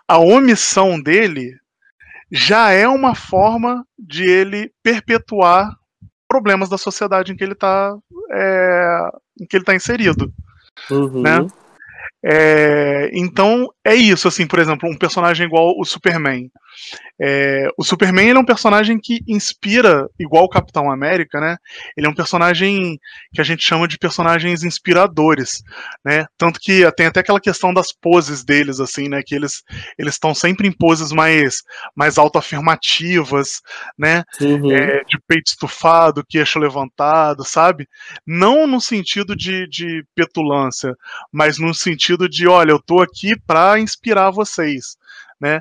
a 0.06 0.18
omissão 0.18 1.00
dele 1.00 1.54
já 2.30 2.70
é 2.70 2.88
uma 2.88 3.14
forma 3.14 3.84
de 3.98 4.24
ele 4.24 4.72
perpetuar 4.82 5.76
problemas 6.28 6.68
da 6.68 6.78
sociedade 6.78 7.32
em 7.32 7.36
que 7.36 7.42
ele 7.42 7.54
está 7.54 7.96
é, 8.30 9.10
em 9.40 9.46
que 9.46 9.56
ele 9.56 9.62
está 9.62 9.74
inserido, 9.74 10.32
uhum. 10.90 11.22
né? 11.22 11.46
É, 12.24 13.10
então 13.12 13.68
é 13.84 13.94
isso, 13.94 14.26
assim, 14.26 14.46
por 14.46 14.58
exemplo, 14.58 14.88
um 14.88 14.96
personagem 14.96 15.46
igual 15.46 15.74
o 15.78 15.84
Superman. 15.84 16.50
É, 17.20 17.68
o 17.76 17.84
Superman 17.84 18.28
ele 18.28 18.38
é 18.38 18.40
um 18.40 18.44
personagem 18.44 18.98
que 19.00 19.20
inspira, 19.26 20.08
igual 20.18 20.44
o 20.44 20.48
Capitão 20.48 20.90
América, 20.90 21.40
né? 21.40 21.56
Ele 21.96 22.06
é 22.06 22.10
um 22.10 22.14
personagem 22.14 22.98
que 23.32 23.40
a 23.40 23.44
gente 23.44 23.64
chama 23.64 23.88
de 23.88 23.98
personagens 23.98 24.62
inspiradores, 24.62 25.62
né? 26.04 26.26
Tanto 26.36 26.60
que 26.60 26.90
tem 26.92 27.06
até 27.06 27.20
aquela 27.20 27.40
questão 27.40 27.72
das 27.74 27.92
poses 27.92 28.44
deles, 28.44 28.78
assim, 28.78 29.08
né? 29.08 29.22
Que 29.24 29.34
eles 29.34 29.62
eles 29.98 30.14
estão 30.14 30.34
sempre 30.34 30.68
em 30.68 30.72
poses 30.72 31.10
mais 31.10 31.62
mais 31.94 32.18
autoafirmativas, 32.18 33.60
né? 33.98 34.22
Uhum. 34.40 34.70
É, 34.70 35.02
de 35.04 35.18
peito 35.26 35.48
estufado, 35.48 36.24
queixo 36.28 36.58
levantado, 36.58 37.44
sabe? 37.44 37.88
Não 38.26 38.66
no 38.66 38.80
sentido 38.80 39.34
de, 39.34 39.66
de 39.68 40.04
petulância, 40.14 40.94
mas 41.32 41.58
no 41.58 41.74
sentido 41.74 42.07
de, 42.16 42.46
olha, 42.46 42.70
eu 42.70 42.80
tô 42.80 43.00
aqui 43.00 43.38
para 43.46 43.78
inspirar 43.78 44.30
vocês, 44.30 44.96
né? 45.40 45.60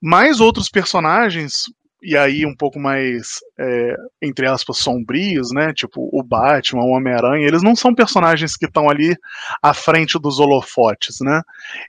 Mais 0.00 0.40
outros 0.40 0.68
personagens, 0.68 1.64
e 2.04 2.18
aí 2.18 2.44
um 2.44 2.54
pouco 2.54 2.78
mais, 2.78 3.40
é, 3.58 3.96
entre 4.20 4.46
aspas, 4.46 4.76
sombrios, 4.76 5.50
né? 5.52 5.72
Tipo 5.72 6.08
o 6.12 6.22
Batman, 6.22 6.82
o 6.82 6.90
Homem-Aranha, 6.90 7.46
eles 7.46 7.62
não 7.62 7.74
são 7.74 7.94
personagens 7.94 8.56
que 8.56 8.66
estão 8.66 8.90
ali 8.90 9.16
à 9.62 9.72
frente 9.72 10.18
dos 10.18 10.38
holofotes, 10.38 11.16
né? 11.22 11.40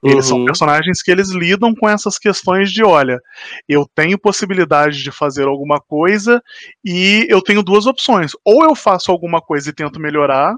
Eles 0.02 0.32
uhum. 0.32 0.38
são 0.38 0.46
personagens 0.46 1.04
que 1.04 1.12
eles 1.12 1.32
lidam 1.32 1.76
com 1.76 1.90
essas 1.90 2.18
questões 2.18 2.72
de, 2.72 2.84
olha, 2.84 3.20
eu 3.68 3.86
tenho 3.94 4.18
possibilidade 4.18 5.04
de 5.04 5.12
fazer 5.12 5.48
alguma 5.48 5.82
coisa 5.82 6.42
e 6.84 7.28
eu 7.30 7.42
tenho 7.42 7.62
duas 7.62 7.86
opções. 7.86 8.32
Ou 8.46 8.64
eu 8.64 8.74
faço 8.74 9.12
alguma 9.12 9.42
coisa 9.42 9.70
e 9.70 9.74
tento 9.74 10.00
melhorar, 10.00 10.56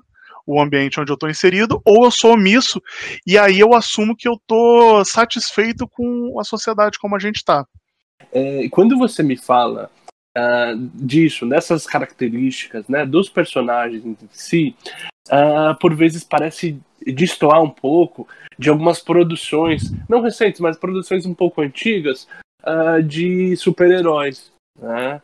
o 0.47 0.61
ambiente 0.61 0.99
onde 0.99 1.11
eu 1.11 1.15
estou 1.15 1.29
inserido, 1.29 1.81
ou 1.85 2.05
eu 2.05 2.11
sou 2.11 2.33
omisso, 2.33 2.81
e 3.27 3.37
aí 3.37 3.59
eu 3.59 3.75
assumo 3.75 4.15
que 4.15 4.27
eu 4.27 4.33
estou 4.33 5.03
satisfeito 5.03 5.87
com 5.87 6.39
a 6.39 6.43
sociedade 6.45 6.97
como 6.97 7.15
a 7.15 7.19
gente 7.19 7.35
está. 7.35 7.65
É, 8.31 8.67
quando 8.69 8.97
você 8.97 9.21
me 9.21 9.35
fala 9.35 9.91
uh, 10.37 10.77
disso, 10.93 11.47
dessas 11.47 11.85
características, 11.85 12.87
né, 12.87 13.05
dos 13.05 13.29
personagens 13.29 14.05
em 14.05 14.15
si, 14.31 14.75
uh, 15.29 15.77
por 15.79 15.95
vezes 15.95 16.23
parece 16.23 16.79
destoar 17.05 17.61
um 17.61 17.69
pouco 17.69 18.27
de 18.57 18.69
algumas 18.69 18.99
produções, 18.99 19.91
não 20.09 20.21
recentes, 20.21 20.59
mas 20.59 20.77
produções 20.77 21.25
um 21.25 21.33
pouco 21.33 21.61
antigas, 21.61 22.27
uh, 22.63 23.01
de 23.03 23.55
super-heróis. 23.57 24.55
Né? 24.79 25.19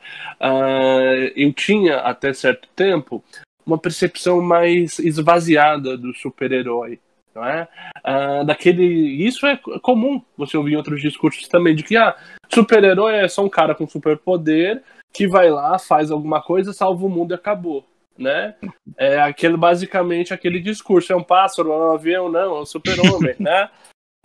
eu 1.35 1.53
tinha 1.53 1.97
até 1.97 2.33
certo 2.33 2.67
tempo 2.75 3.23
uma 3.65 3.77
percepção 3.77 4.41
mais 4.41 4.99
esvaziada 4.99 5.97
do 5.97 6.13
super-herói. 6.13 6.99
Não 7.33 7.43
é? 7.45 7.67
Ah, 8.03 8.43
daquele, 8.43 8.85
isso 8.85 9.45
é 9.47 9.57
comum 9.81 10.21
você 10.37 10.55
ouvir 10.55 10.73
em 10.73 10.77
outros 10.77 11.01
discursos 11.01 11.47
também, 11.47 11.75
de 11.75 11.83
que 11.83 11.97
ah, 11.97 12.15
super-herói 12.53 13.15
é 13.15 13.27
só 13.27 13.43
um 13.43 13.49
cara 13.49 13.73
com 13.73 13.87
superpoder 13.87 14.83
que 15.11 15.27
vai 15.27 15.49
lá, 15.49 15.77
faz 15.79 16.11
alguma 16.11 16.41
coisa, 16.41 16.73
salva 16.73 17.05
o 17.05 17.09
mundo 17.09 17.33
e 17.33 17.35
acabou. 17.35 17.85
Né? 18.17 18.53
É 18.97 19.19
aquele, 19.19 19.57
basicamente 19.57 20.33
aquele 20.33 20.59
discurso: 20.59 21.11
é 21.11 21.15
um 21.15 21.23
pássaro, 21.23 21.71
é 21.71 21.77
um 21.77 21.91
avião, 21.91 22.31
não, 22.31 22.57
é 22.57 22.61
um 22.61 22.65
super-homem. 22.65 23.35
né? 23.39 23.69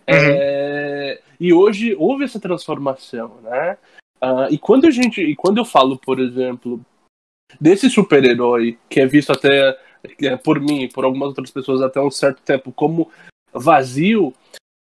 É, 0.05 1.21
e 1.39 1.53
hoje 1.53 1.95
houve 1.97 2.23
essa 2.23 2.39
transformação. 2.39 3.37
Né? 3.41 3.77
Uh, 4.21 4.51
e 4.51 4.57
quando 4.57 4.85
a 4.85 4.91
gente, 4.91 5.21
e 5.21 5.35
quando 5.35 5.57
eu 5.57 5.65
falo, 5.65 5.97
por 5.97 6.19
exemplo, 6.19 6.79
desse 7.59 7.89
super-herói, 7.89 8.77
que 8.89 8.99
é 8.99 9.05
visto 9.05 9.31
até 9.31 9.77
é, 10.21 10.35
por 10.37 10.59
mim 10.59 10.83
e 10.83 10.87
por 10.89 11.03
algumas 11.03 11.29
outras 11.29 11.51
pessoas 11.51 11.81
até 11.81 11.99
um 12.01 12.11
certo 12.11 12.41
tempo 12.41 12.71
como 12.71 13.09
vazio, 13.53 14.33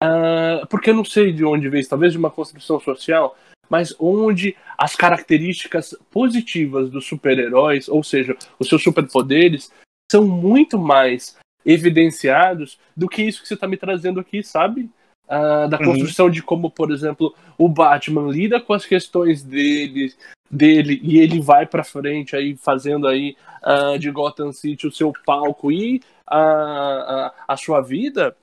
uh, 0.04 0.66
porque 0.70 0.90
eu 0.90 0.96
não 0.96 1.06
sei 1.06 1.32
de 1.32 1.46
onde 1.46 1.70
veio, 1.70 1.88
talvez 1.88 2.12
de 2.12 2.20
uma 2.20 2.32
construção 2.32 2.80
social, 2.80 3.38
mas 3.70 3.94
onde 4.00 4.56
as 4.78 4.96
características 4.96 5.96
positivas 6.12 6.90
dos 6.90 7.06
super-heróis, 7.06 7.88
ou 7.88 8.04
seja, 8.04 8.36
os 8.60 8.68
seus 8.68 8.84
superpoderes, 8.84 9.72
são 10.12 10.26
muito 10.26 10.78
mais 10.78 11.38
evidenciados 11.66 12.80
do 12.96 13.10
que 13.10 13.22
isso 13.22 13.42
que 13.42 13.48
você 13.48 13.56
está 13.56 13.68
me 13.68 13.76
trazendo 13.76 14.20
aqui, 14.20 14.42
sabe? 14.42 14.90
Uh, 15.26 15.68
da 15.68 15.78
uhum. 15.80 15.86
construção 15.88 16.28
uhum. 16.28 16.32
de 16.32 16.42
como, 16.42 16.72
por 16.72 16.92
exemplo, 16.92 17.36
o 17.58 17.68
Batman 17.68 18.32
lida 18.32 18.62
com 18.62 18.74
as 18.74 18.86
questões 18.86 19.44
dele, 19.44 20.14
dele 20.50 21.00
e 21.04 21.20
ele 21.20 21.42
vai 21.42 21.66
para 21.66 21.84
frente 21.84 22.36
aí 22.36 22.56
fazendo 22.56 23.08
aí 23.08 23.36
uh, 23.64 24.00
de 24.00 24.10
Gotham 24.10 24.52
City 24.52 24.88
o 24.88 24.92
seu 24.92 25.12
palco 25.26 25.72
e 25.72 26.02
a, 26.26 26.40
a, 26.40 27.34
a 27.54 27.58
sua 27.58 27.82
vida. 27.82 28.36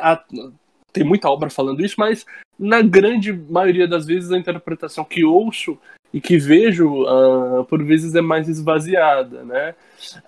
A, 0.00 0.22
tem 0.92 1.02
muita 1.02 1.28
obra 1.28 1.48
falando 1.48 1.82
isso 1.82 1.94
mas 1.98 2.26
na 2.58 2.82
grande 2.82 3.32
maioria 3.32 3.88
das 3.88 4.04
vezes 4.04 4.30
a 4.30 4.38
interpretação 4.38 5.04
que 5.04 5.24
ouço 5.24 5.78
e 6.12 6.20
que 6.20 6.36
vejo 6.36 7.02
uh, 7.02 7.64
por 7.64 7.82
vezes 7.82 8.14
é 8.14 8.20
mais 8.20 8.46
esvaziada 8.46 9.42
né? 9.42 9.74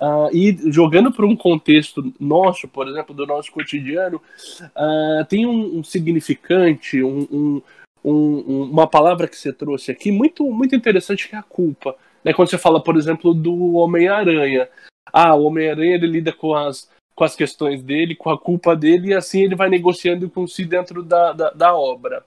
Uh, 0.01 0.35
e 0.35 0.73
jogando 0.73 1.13
para 1.13 1.27
um 1.27 1.37
contexto 1.37 2.15
nosso 2.19 2.67
por 2.67 2.89
exemplo 2.89 3.15
do 3.15 3.27
nosso 3.27 3.53
cotidiano 3.53 4.23
tem 5.29 5.47
um, 5.47 5.81
um 5.81 5.85
significante 5.85 7.03
um, 7.03 7.29
um 7.31 7.63
um, 8.11 8.63
uma 8.71 8.87
palavra 8.87 9.27
que 9.27 9.37
você 9.37 9.53
trouxe 9.53 9.91
aqui 9.91 10.13
muito, 10.13 10.45
muito 10.45 10.77
interessante 10.77 11.29
que 11.29 11.35
é 11.35 11.39
a 11.39 11.43
culpa. 11.43 11.97
Né? 12.23 12.33
Quando 12.33 12.49
você 12.49 12.59
fala, 12.59 12.83
por 12.83 12.97
exemplo, 12.97 13.35
do 13.35 13.75
Homem-Aranha. 13.75 14.69
Ah, 15.13 15.35
o 15.35 15.45
Homem-Aranha 15.45 15.95
ele 15.95 16.07
lida 16.07 16.33
com 16.33 16.55
as, 16.55 16.89
com 17.15 17.25
as 17.25 17.35
questões 17.35 17.83
dele, 17.83 18.15
com 18.15 18.31
a 18.31 18.39
culpa 18.39 18.77
dele, 18.77 19.09
e 19.09 19.15
assim 19.15 19.43
ele 19.43 19.57
vai 19.57 19.69
negociando 19.69 20.29
com 20.31 20.47
si 20.47 20.65
dentro 20.65 21.03
da, 21.03 21.33
da, 21.33 21.51
da 21.51 21.77
obra. 21.77 22.25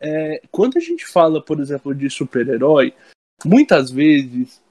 É, 0.00 0.42
quando 0.50 0.76
a 0.76 0.80
gente 0.80 1.06
fala, 1.06 1.42
por 1.42 1.58
exemplo, 1.58 1.94
de 1.94 2.08
super-herói, 2.10 2.92
muitas 3.44 3.90
vezes, 3.90 4.62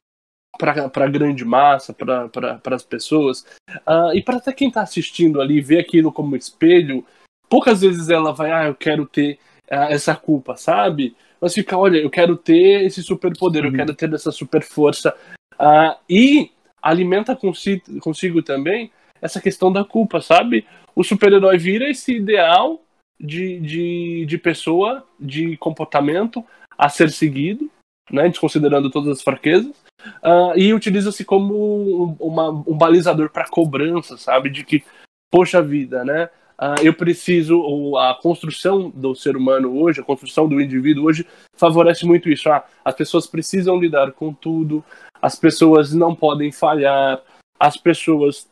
para 0.58 0.86
a 0.86 1.08
grande 1.08 1.44
massa, 1.44 1.94
para 1.94 2.76
as 2.76 2.84
pessoas, 2.84 3.46
uh, 3.88 4.14
e 4.14 4.22
para 4.22 4.38
até 4.38 4.54
quem 4.54 4.70
está 4.70 4.82
assistindo 4.82 5.42
ali, 5.42 5.60
ver 5.62 5.80
aquilo 5.80 6.12
como 6.12 6.36
espelho, 6.36 7.06
poucas 7.50 7.82
vezes 7.82 8.10
ela 8.10 8.32
vai, 8.32 8.52
ah, 8.52 8.68
eu 8.68 8.76
quero 8.76 9.06
ter 9.06 9.40
essa 9.68 10.16
culpa, 10.16 10.56
sabe? 10.56 11.16
Mas 11.40 11.54
fica, 11.54 11.78
olha, 11.78 11.98
eu 11.98 12.10
quero 12.10 12.36
ter 12.36 12.86
esse 12.86 13.02
superpoder, 13.04 13.64
uhum. 13.64 13.70
eu 13.70 13.76
quero 13.76 13.94
ter 13.94 14.14
essa 14.14 14.32
super 14.32 14.64
força. 14.64 15.16
Uh, 15.54 15.96
e 16.10 16.52
alimenta 16.82 17.36
consigo, 17.36 18.00
consigo 18.00 18.42
também 18.42 18.92
essa 19.22 19.42
questão 19.42 19.72
da 19.72 19.84
culpa, 19.84 20.22
sabe? 20.22 20.66
O 20.96 21.04
super-herói 21.04 21.58
vira 21.58 21.90
esse 21.90 22.16
ideal 22.16 22.82
de, 23.20 23.60
de, 23.60 24.26
de 24.26 24.38
pessoa, 24.38 25.04
de 25.20 25.58
comportamento 25.58 26.44
a 26.78 26.90
ser 26.90 27.10
seguido, 27.10 27.70
né, 28.12 28.30
desconsiderando 28.30 28.92
todas 28.92 29.10
as 29.10 29.22
fraquezas, 29.22 29.76
uh, 30.24 30.56
e 30.56 30.74
utiliza-se 30.74 31.26
como 31.26 32.16
uma, 32.20 32.50
um 32.50 32.78
balizador 32.78 33.30
para 33.30 33.50
cobrança, 33.50 34.18
sabe? 34.18 34.50
De 34.50 34.64
que, 34.64 34.84
poxa 35.32 35.62
vida, 35.62 36.04
né? 36.04 36.30
Uh, 36.60 36.82
eu 36.82 36.94
preciso, 36.94 37.98
a 37.98 38.16
construção 38.16 38.90
do 38.90 39.14
ser 39.14 39.36
humano 39.36 39.78
hoje, 39.78 40.00
a 40.00 40.04
construção 40.04 40.48
do 40.48 40.62
indivíduo 40.62 41.06
hoje, 41.06 41.28
favorece 41.58 42.06
muito 42.06 42.30
isso. 42.30 42.50
Ah, 42.50 42.66
as 42.84 42.96
pessoas 42.96 43.28
precisam 43.28 43.78
lidar 43.78 44.14
com 44.14 44.34
tudo, 44.34 44.84
as 45.22 45.36
pessoas 45.36 45.94
não 45.94 46.16
podem 46.16 46.52
falhar, 46.52 47.22
as 47.60 47.76
pessoas 47.76 48.48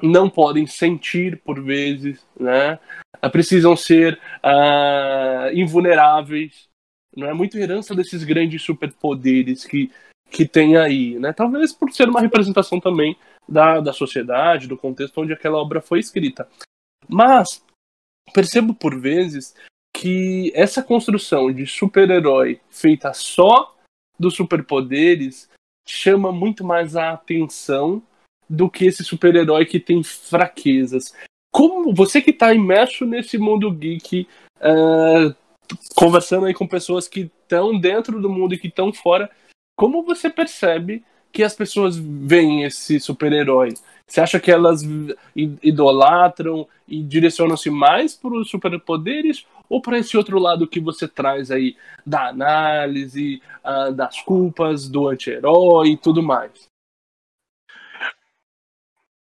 não 0.00 0.30
podem 0.30 0.66
sentir 0.66 1.40
por 1.44 1.60
vezes, 1.60 2.24
né? 2.38 2.78
Uh, 3.24 3.30
precisam 3.30 3.76
ser 3.76 4.18
uh, 4.44 5.52
invulneráveis. 5.52 6.68
Não 7.16 7.28
é 7.28 7.34
muito 7.34 7.58
herança 7.58 7.92
desses 7.94 8.22
grandes 8.22 8.62
superpoderes 8.62 9.64
que, 9.64 9.90
que 10.30 10.46
tem 10.46 10.76
aí, 10.76 11.18
né? 11.18 11.32
Talvez 11.32 11.72
por 11.72 11.90
ser 11.90 12.08
uma 12.08 12.20
representação 12.20 12.78
também 12.78 13.16
da, 13.48 13.80
da 13.80 13.92
sociedade, 13.92 14.68
do 14.68 14.76
contexto 14.76 15.20
onde 15.20 15.32
aquela 15.32 15.58
obra 15.58 15.80
foi 15.80 15.98
escrita. 15.98 16.46
Mas 17.08 17.62
percebo 18.32 18.74
por 18.74 18.98
vezes 18.98 19.54
que 19.94 20.52
essa 20.54 20.82
construção 20.82 21.52
de 21.52 21.66
super-herói 21.66 22.60
feita 22.70 23.12
só 23.12 23.74
dos 24.18 24.34
superpoderes 24.34 25.48
chama 25.88 26.30
muito 26.30 26.64
mais 26.64 26.94
a 26.96 27.12
atenção 27.12 28.02
do 28.48 28.70
que 28.70 28.86
esse 28.86 29.02
super-herói 29.04 29.66
que 29.66 29.80
tem 29.80 30.02
fraquezas. 30.02 31.14
Como 31.52 31.94
você 31.94 32.20
que 32.20 32.30
está 32.30 32.52
imerso 32.52 33.04
nesse 33.04 33.38
mundo 33.38 33.72
geek, 33.72 34.28
uh, 34.58 35.34
conversando 35.94 36.46
aí 36.46 36.54
com 36.54 36.66
pessoas 36.66 37.08
que 37.08 37.30
estão 37.42 37.78
dentro 37.78 38.20
do 38.20 38.28
mundo 38.28 38.54
e 38.54 38.58
que 38.58 38.68
estão 38.68 38.92
fora, 38.92 39.30
como 39.76 40.02
você 40.02 40.28
percebe 40.28 41.04
que 41.32 41.42
as 41.42 41.54
pessoas 41.54 41.96
veem 41.96 42.64
esse 42.64 43.00
super-herói? 43.00 43.74
Você 44.08 44.22
acha 44.22 44.40
que 44.40 44.50
elas 44.50 44.82
idolatram 45.36 46.66
e 46.88 47.02
direcionam-se 47.02 47.68
mais 47.68 48.14
para 48.14 48.34
os 48.34 48.48
superpoderes 48.48 49.44
ou 49.68 49.82
para 49.82 49.98
esse 49.98 50.16
outro 50.16 50.38
lado 50.38 50.66
que 50.66 50.80
você 50.80 51.06
traz 51.06 51.50
aí 51.50 51.76
da 52.06 52.28
análise, 52.28 53.42
uh, 53.62 53.92
das 53.92 54.20
culpas, 54.22 54.88
do 54.88 55.08
anti-herói 55.08 55.90
e 55.90 55.96
tudo 55.98 56.22
mais? 56.22 56.68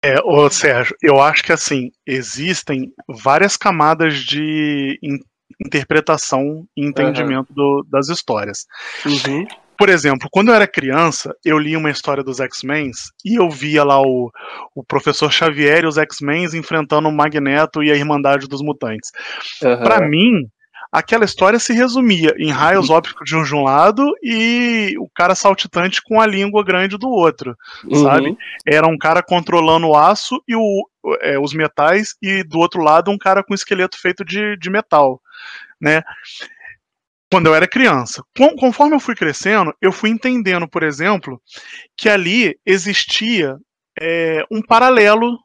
É, 0.04 0.22
ô 0.24 0.48
Sérgio, 0.52 0.96
eu 1.02 1.20
acho 1.20 1.44
que 1.44 1.52
assim, 1.52 1.92
existem 2.06 2.94
várias 3.08 3.58
camadas 3.58 4.20
de 4.20 5.00
in 5.02 5.20
interpretação 5.60 6.68
e 6.76 6.86
entendimento 6.86 7.50
uhum. 7.50 7.56
do, 7.56 7.88
das 7.90 8.10
histórias. 8.10 8.66
Uhum. 9.06 9.48
Por 9.78 9.90
exemplo, 9.90 10.30
quando 10.32 10.50
eu 10.50 10.56
era 10.56 10.68
criança, 10.68 11.36
eu 11.44 11.58
li 11.58 11.76
uma 11.76 11.92
história 11.92 12.24
dos 12.24 12.40
X-Men 12.40 12.92
e 13.24 13.36
eu 13.36 13.50
via 13.50 13.84
lá 13.84 14.02
o, 14.02 14.32
o 14.74 14.84
professor 14.84 15.32
Xavier 15.32 15.84
e 15.84 15.88
os 15.88 15.98
X-Men 15.98 16.46
enfrentando 16.54 17.10
o 17.10 17.12
Magneto 17.12 17.84
e 17.84 17.92
a 17.92 17.96
Irmandade 17.96 18.48
dos 18.48 18.62
Mutantes. 18.62 19.12
Uhum. 19.62 19.78
Para 19.78 20.08
mim, 20.08 20.48
aquela 20.92 21.26
história 21.26 21.60
se 21.60 21.74
resumia 21.74 22.34
em 22.38 22.52
raios 22.52 22.90
ópticos 22.92 23.30
de 23.30 23.56
um 23.56 23.64
lado 23.64 24.14
e 24.24 24.96
o 25.00 25.10
cara 25.14 25.36
saltitante 25.36 26.02
com 26.02 26.22
a 26.22 26.26
língua 26.26 26.64
grande 26.64 26.98
do 26.98 27.10
outro, 27.10 27.56
uhum. 27.84 28.04
sabe? 28.04 28.38
Era 28.66 28.88
um 28.88 28.98
cara 28.98 29.22
controlando 29.22 29.88
o 29.88 29.98
aço 29.98 30.42
e 30.48 30.56
o, 30.56 30.88
é, 31.22 31.38
os 31.38 31.54
metais 31.54 32.16
e 32.22 32.44
do 32.44 32.60
outro 32.60 32.82
lado 32.82 33.12
um 33.12 33.18
cara 33.18 33.44
com 33.44 33.54
esqueleto 33.54 34.00
feito 34.00 34.24
de, 34.24 34.58
de 34.58 34.70
metal, 34.70 35.22
né? 35.82 36.02
Quando 37.32 37.48
eu 37.48 37.56
era 37.56 37.68
criança. 37.68 38.24
Conforme 38.60 38.96
eu 38.96 39.00
fui 39.00 39.16
crescendo, 39.16 39.74
eu 39.82 39.92
fui 39.92 40.10
entendendo, 40.10 40.68
por 40.68 40.84
exemplo, 40.84 41.42
que 41.98 42.10
ali 42.10 42.58
existia 42.66 43.58
é, 44.00 44.44
um 44.52 44.62
paralelo. 44.62 45.38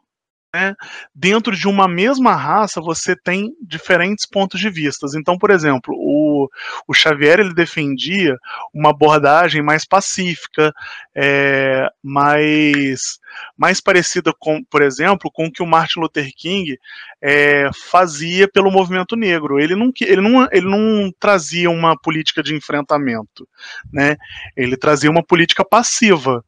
Né? 0.53 0.75
Dentro 1.15 1.57
de 1.57 1.69
uma 1.69 1.87
mesma 1.87 2.35
raça, 2.35 2.81
você 2.81 3.15
tem 3.15 3.55
diferentes 3.63 4.27
pontos 4.27 4.59
de 4.59 4.69
vista. 4.69 5.07
Então, 5.17 5.39
por 5.39 5.51
exemplo, 5.51 5.95
o, 5.97 6.49
o 6.89 6.95
Xavier 6.95 7.39
ele 7.39 7.55
defendia 7.55 8.37
uma 8.75 8.91
abordagem 8.91 9.63
mais 9.63 9.87
pacífica, 9.87 10.73
é, 11.15 11.89
mais 12.03 13.21
mais 13.57 13.81
parecida 13.81 14.33
com, 14.39 14.63
por 14.65 14.83
exemplo, 14.83 15.31
com 15.33 15.47
o 15.47 15.53
que 15.53 15.63
o 15.63 15.67
Martin 15.67 16.01
Luther 16.01 16.31
King 16.37 16.79
é, 17.23 17.71
fazia 17.91 18.49
pelo 18.49 18.71
movimento 18.71 19.17
negro. 19.17 19.61
Ele 19.61 19.75
não, 19.75 19.93
ele, 20.01 20.21
não, 20.21 20.49
ele 20.51 20.67
não 20.67 21.13
trazia 21.19 21.71
uma 21.71 21.97
política 21.97 22.43
de 22.43 22.55
enfrentamento, 22.55 23.49
né? 23.93 24.17
Ele 24.57 24.77
trazia 24.77 25.11
uma 25.11 25.23
política 25.23 25.65
passiva. 25.65 26.45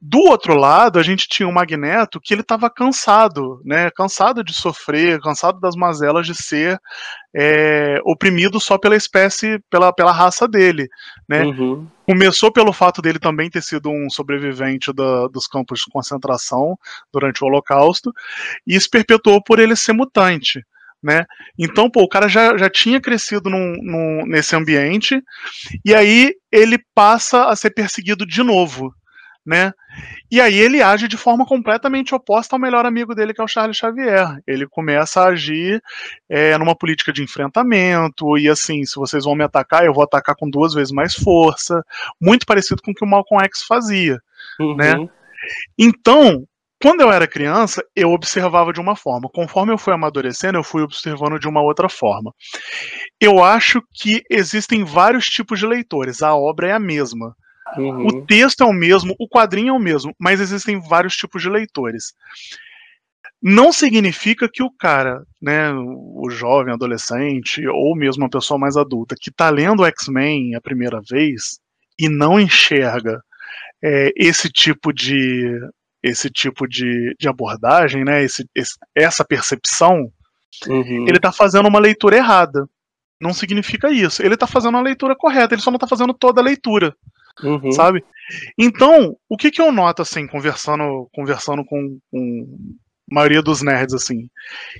Do 0.00 0.20
outro 0.20 0.54
lado, 0.54 0.96
a 0.96 1.02
gente 1.02 1.26
tinha 1.28 1.48
o 1.48 1.52
Magneto 1.52 2.20
que 2.20 2.32
ele 2.32 2.42
estava 2.42 2.70
cansado, 2.70 3.60
né? 3.64 3.90
Cansado 3.90 4.44
de 4.44 4.54
sofrer, 4.54 5.20
cansado 5.20 5.58
das 5.58 5.74
mazelas 5.74 6.24
de 6.24 6.36
ser 6.36 6.78
é, 7.34 7.98
oprimido 8.04 8.60
só 8.60 8.78
pela 8.78 8.94
espécie, 8.94 9.58
pela, 9.68 9.92
pela 9.92 10.12
raça 10.12 10.46
dele, 10.46 10.88
né? 11.28 11.42
Uhum. 11.42 11.84
Começou 12.06 12.52
pelo 12.52 12.72
fato 12.72 13.02
dele 13.02 13.18
também 13.18 13.50
ter 13.50 13.60
sido 13.60 13.90
um 13.90 14.08
sobrevivente 14.08 14.92
da, 14.92 15.26
dos 15.26 15.48
campos 15.48 15.80
de 15.80 15.90
concentração 15.90 16.78
durante 17.12 17.42
o 17.42 17.48
Holocausto 17.48 18.12
e 18.64 18.80
se 18.80 18.88
perpetuou 18.88 19.42
por 19.42 19.58
ele 19.58 19.74
ser 19.74 19.94
mutante. 19.94 20.64
Né? 21.02 21.24
Então, 21.56 21.88
pô, 21.88 22.02
o 22.02 22.08
cara 22.08 22.28
já, 22.28 22.56
já 22.56 22.68
tinha 22.68 23.00
crescido 23.00 23.48
num, 23.48 23.76
num, 23.82 24.26
nesse 24.26 24.56
ambiente, 24.56 25.22
e 25.84 25.94
aí 25.94 26.34
ele 26.50 26.76
passa 26.92 27.44
a 27.44 27.54
ser 27.54 27.70
perseguido 27.70 28.26
de 28.26 28.42
novo 28.42 28.92
né? 29.48 29.72
E 30.30 30.42
aí 30.42 30.58
ele 30.58 30.82
age 30.82 31.08
de 31.08 31.16
forma 31.16 31.46
completamente 31.46 32.14
oposta 32.14 32.54
ao 32.54 32.60
melhor 32.60 32.84
amigo 32.84 33.14
dele, 33.14 33.32
que 33.32 33.40
é 33.40 33.44
o 33.44 33.48
Charles 33.48 33.78
Xavier. 33.78 34.38
Ele 34.46 34.66
começa 34.66 35.22
a 35.22 35.28
agir 35.28 35.82
é, 36.28 36.56
numa 36.58 36.76
política 36.76 37.10
de 37.10 37.22
enfrentamento, 37.22 38.36
e 38.36 38.46
assim, 38.46 38.84
se 38.84 38.96
vocês 38.96 39.24
vão 39.24 39.34
me 39.34 39.42
atacar, 39.42 39.86
eu 39.86 39.94
vou 39.94 40.04
atacar 40.04 40.36
com 40.36 40.50
duas 40.50 40.74
vezes 40.74 40.92
mais 40.92 41.14
força, 41.14 41.82
muito 42.20 42.44
parecido 42.44 42.82
com 42.82 42.90
o 42.90 42.94
que 42.94 43.04
o 43.04 43.08
Malcolm 43.08 43.42
X 43.46 43.62
fazia, 43.62 44.20
uhum. 44.60 44.76
né? 44.76 45.08
Então, 45.78 46.44
quando 46.80 47.00
eu 47.00 47.10
era 47.10 47.26
criança, 47.26 47.82
eu 47.96 48.12
observava 48.12 48.70
de 48.70 48.80
uma 48.80 48.94
forma. 48.94 49.30
Conforme 49.32 49.72
eu 49.72 49.78
fui 49.78 49.94
amadurecendo, 49.94 50.58
eu 50.58 50.62
fui 50.62 50.82
observando 50.82 51.38
de 51.38 51.48
uma 51.48 51.62
outra 51.62 51.88
forma. 51.88 52.34
Eu 53.18 53.42
acho 53.42 53.82
que 53.94 54.22
existem 54.30 54.84
vários 54.84 55.24
tipos 55.24 55.58
de 55.58 55.66
leitores. 55.66 56.22
A 56.22 56.36
obra 56.36 56.68
é 56.68 56.72
a 56.72 56.78
mesma. 56.78 57.34
Uhum. 57.76 58.06
O 58.06 58.26
texto 58.26 58.62
é 58.62 58.66
o 58.66 58.72
mesmo, 58.72 59.14
o 59.18 59.28
quadrinho 59.28 59.70
é 59.70 59.72
o 59.72 59.78
mesmo, 59.78 60.14
mas 60.18 60.40
existem 60.40 60.80
vários 60.80 61.16
tipos 61.16 61.42
de 61.42 61.50
leitores. 61.50 62.14
Não 63.40 63.72
significa 63.72 64.48
que 64.52 64.62
o 64.62 64.70
cara, 64.70 65.22
né, 65.40 65.72
o 65.72 66.28
jovem, 66.28 66.72
adolescente, 66.72 67.66
ou 67.68 67.96
mesmo 67.96 68.24
uma 68.24 68.30
pessoa 68.30 68.58
mais 68.58 68.76
adulta, 68.76 69.14
que 69.20 69.30
está 69.30 69.48
lendo 69.48 69.84
X-Men 69.84 70.56
a 70.56 70.60
primeira 70.60 71.00
vez 71.08 71.60
e 71.98 72.08
não 72.08 72.40
enxerga 72.40 73.22
é, 73.82 74.12
esse 74.16 74.50
tipo 74.50 74.92
de 74.92 75.60
esse 76.00 76.30
tipo 76.30 76.66
de, 76.66 77.14
de 77.18 77.28
abordagem, 77.28 78.04
né, 78.04 78.22
esse, 78.22 78.48
esse, 78.54 78.74
essa 78.94 79.24
percepção, 79.24 80.10
uhum. 80.68 81.04
ele 81.08 81.16
está 81.16 81.32
fazendo 81.32 81.68
uma 81.68 81.80
leitura 81.80 82.16
errada. 82.16 82.68
Não 83.20 83.34
significa 83.34 83.90
isso. 83.90 84.22
Ele 84.22 84.34
está 84.34 84.46
fazendo 84.46 84.78
a 84.78 84.80
leitura 84.80 85.16
correta, 85.16 85.54
ele 85.54 85.60
só 85.60 85.72
não 85.72 85.76
está 85.76 85.88
fazendo 85.88 86.14
toda 86.14 86.40
a 86.40 86.44
leitura 86.44 86.94
uhum. 87.42 87.72
sabe? 87.72 88.04
Então, 88.58 89.16
o 89.28 89.36
que 89.36 89.50
que 89.50 89.60
eu 89.60 89.72
noto, 89.72 90.02
assim, 90.02 90.26
conversando, 90.26 91.08
conversando 91.12 91.64
com, 91.64 91.98
com 92.10 92.46
a 93.10 93.14
maioria 93.14 93.42
dos 93.42 93.62
nerds, 93.62 93.94
assim, 93.94 94.28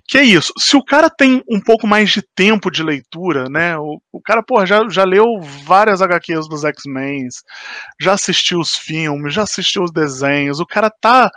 que 0.06 0.18
é 0.18 0.22
isso, 0.22 0.52
se 0.58 0.76
o 0.76 0.84
cara 0.84 1.08
tem 1.08 1.42
um 1.48 1.60
pouco 1.60 1.86
mais 1.86 2.10
de 2.10 2.22
tempo 2.22 2.70
de 2.70 2.82
leitura, 2.82 3.44
né, 3.48 3.78
o, 3.78 4.00
o 4.12 4.20
cara, 4.20 4.42
pô, 4.42 4.64
já, 4.66 4.86
já 4.88 5.04
leu 5.04 5.40
várias 5.64 6.02
HQs 6.02 6.46
dos 6.48 6.64
X-Men, 6.64 7.28
já 7.98 8.12
assistiu 8.12 8.60
os 8.60 8.74
filmes, 8.74 9.32
já 9.32 9.42
assistiu 9.42 9.82
os 9.82 9.90
desenhos, 9.90 10.60
o 10.60 10.66
cara 10.66 10.90
tá 10.90 11.30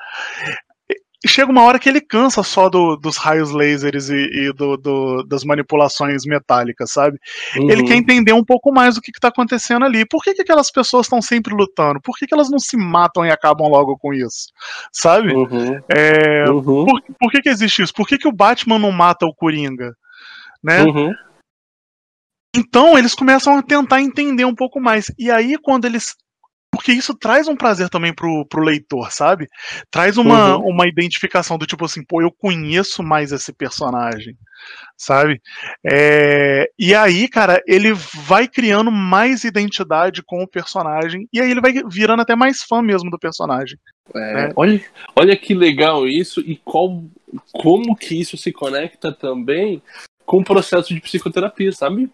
chega 1.27 1.51
uma 1.51 1.63
hora 1.63 1.77
que 1.77 1.87
ele 1.87 2.01
cansa 2.01 2.41
só 2.41 2.67
do, 2.69 2.95
dos 2.95 3.17
raios 3.17 3.51
lasers 3.51 4.09
e, 4.09 4.15
e 4.15 4.53
do, 4.53 4.75
do, 4.75 5.23
das 5.23 5.43
manipulações 5.43 6.23
metálicas, 6.25 6.91
sabe? 6.91 7.19
Uhum. 7.55 7.69
Ele 7.69 7.83
quer 7.83 7.95
entender 7.95 8.33
um 8.33 8.43
pouco 8.43 8.71
mais 8.71 8.95
do 8.95 9.01
que 9.01 9.11
está 9.11 9.27
acontecendo 9.27 9.85
ali. 9.85 10.05
Por 10.05 10.23
que, 10.23 10.33
que 10.33 10.41
aquelas 10.41 10.71
pessoas 10.71 11.05
estão 11.05 11.21
sempre 11.21 11.53
lutando? 11.53 12.01
Por 12.01 12.17
que, 12.17 12.25
que 12.25 12.33
elas 12.33 12.49
não 12.49 12.57
se 12.57 12.75
matam 12.75 13.25
e 13.25 13.31
acabam 13.31 13.67
logo 13.67 13.97
com 13.97 14.13
isso? 14.13 14.47
Sabe? 14.91 15.33
Uhum. 15.33 15.79
É, 15.89 16.49
uhum. 16.49 16.85
Por, 16.85 17.01
por 17.19 17.31
que, 17.31 17.41
que 17.41 17.49
existe 17.49 17.83
isso? 17.83 17.93
Por 17.93 18.07
que, 18.07 18.17
que 18.17 18.27
o 18.27 18.33
Batman 18.33 18.79
não 18.79 18.91
mata 18.91 19.25
o 19.25 19.33
Coringa? 19.33 19.93
Né? 20.63 20.81
Uhum. 20.83 21.13
Então 22.55 22.97
eles 22.97 23.15
começam 23.15 23.57
a 23.57 23.61
tentar 23.61 24.01
entender 24.01 24.45
um 24.45 24.55
pouco 24.55 24.79
mais. 24.79 25.05
E 25.17 25.31
aí, 25.31 25.57
quando 25.61 25.85
eles 25.85 26.15
porque 26.71 26.93
isso 26.93 27.13
traz 27.13 27.49
um 27.49 27.55
prazer 27.55 27.89
também 27.89 28.13
pro, 28.13 28.45
pro 28.45 28.63
leitor, 28.63 29.11
sabe? 29.11 29.47
Traz 29.91 30.17
uma, 30.17 30.55
uhum. 30.55 30.69
uma 30.69 30.87
identificação 30.87 31.57
do 31.57 31.67
tipo 31.67 31.83
assim, 31.83 32.01
pô, 32.03 32.21
eu 32.21 32.31
conheço 32.31 33.03
mais 33.03 33.33
esse 33.33 33.51
personagem, 33.51 34.37
sabe? 34.97 35.41
É, 35.85 36.71
e 36.79 36.95
aí, 36.95 37.27
cara, 37.27 37.61
ele 37.67 37.91
vai 37.93 38.47
criando 38.47 38.89
mais 38.89 39.43
identidade 39.43 40.23
com 40.23 40.41
o 40.41 40.47
personagem, 40.47 41.27
e 41.33 41.41
aí 41.41 41.51
ele 41.51 41.61
vai 41.61 41.73
virando 41.89 42.21
até 42.21 42.37
mais 42.37 42.63
fã 42.63 42.81
mesmo 42.81 43.11
do 43.11 43.19
personagem. 43.19 43.77
É, 44.15 44.33
né? 44.33 44.53
olha, 44.55 44.81
olha 45.13 45.35
que 45.35 45.53
legal 45.53 46.07
isso, 46.07 46.39
e 46.39 46.55
qual, 46.55 47.03
como 47.51 47.97
que 47.97 48.19
isso 48.19 48.37
se 48.37 48.51
conecta 48.51 49.11
também 49.11 49.81
com 50.25 50.37
o 50.39 50.43
processo 50.43 50.93
de 50.93 51.01
psicoterapia, 51.01 51.73
sabe? 51.73 52.09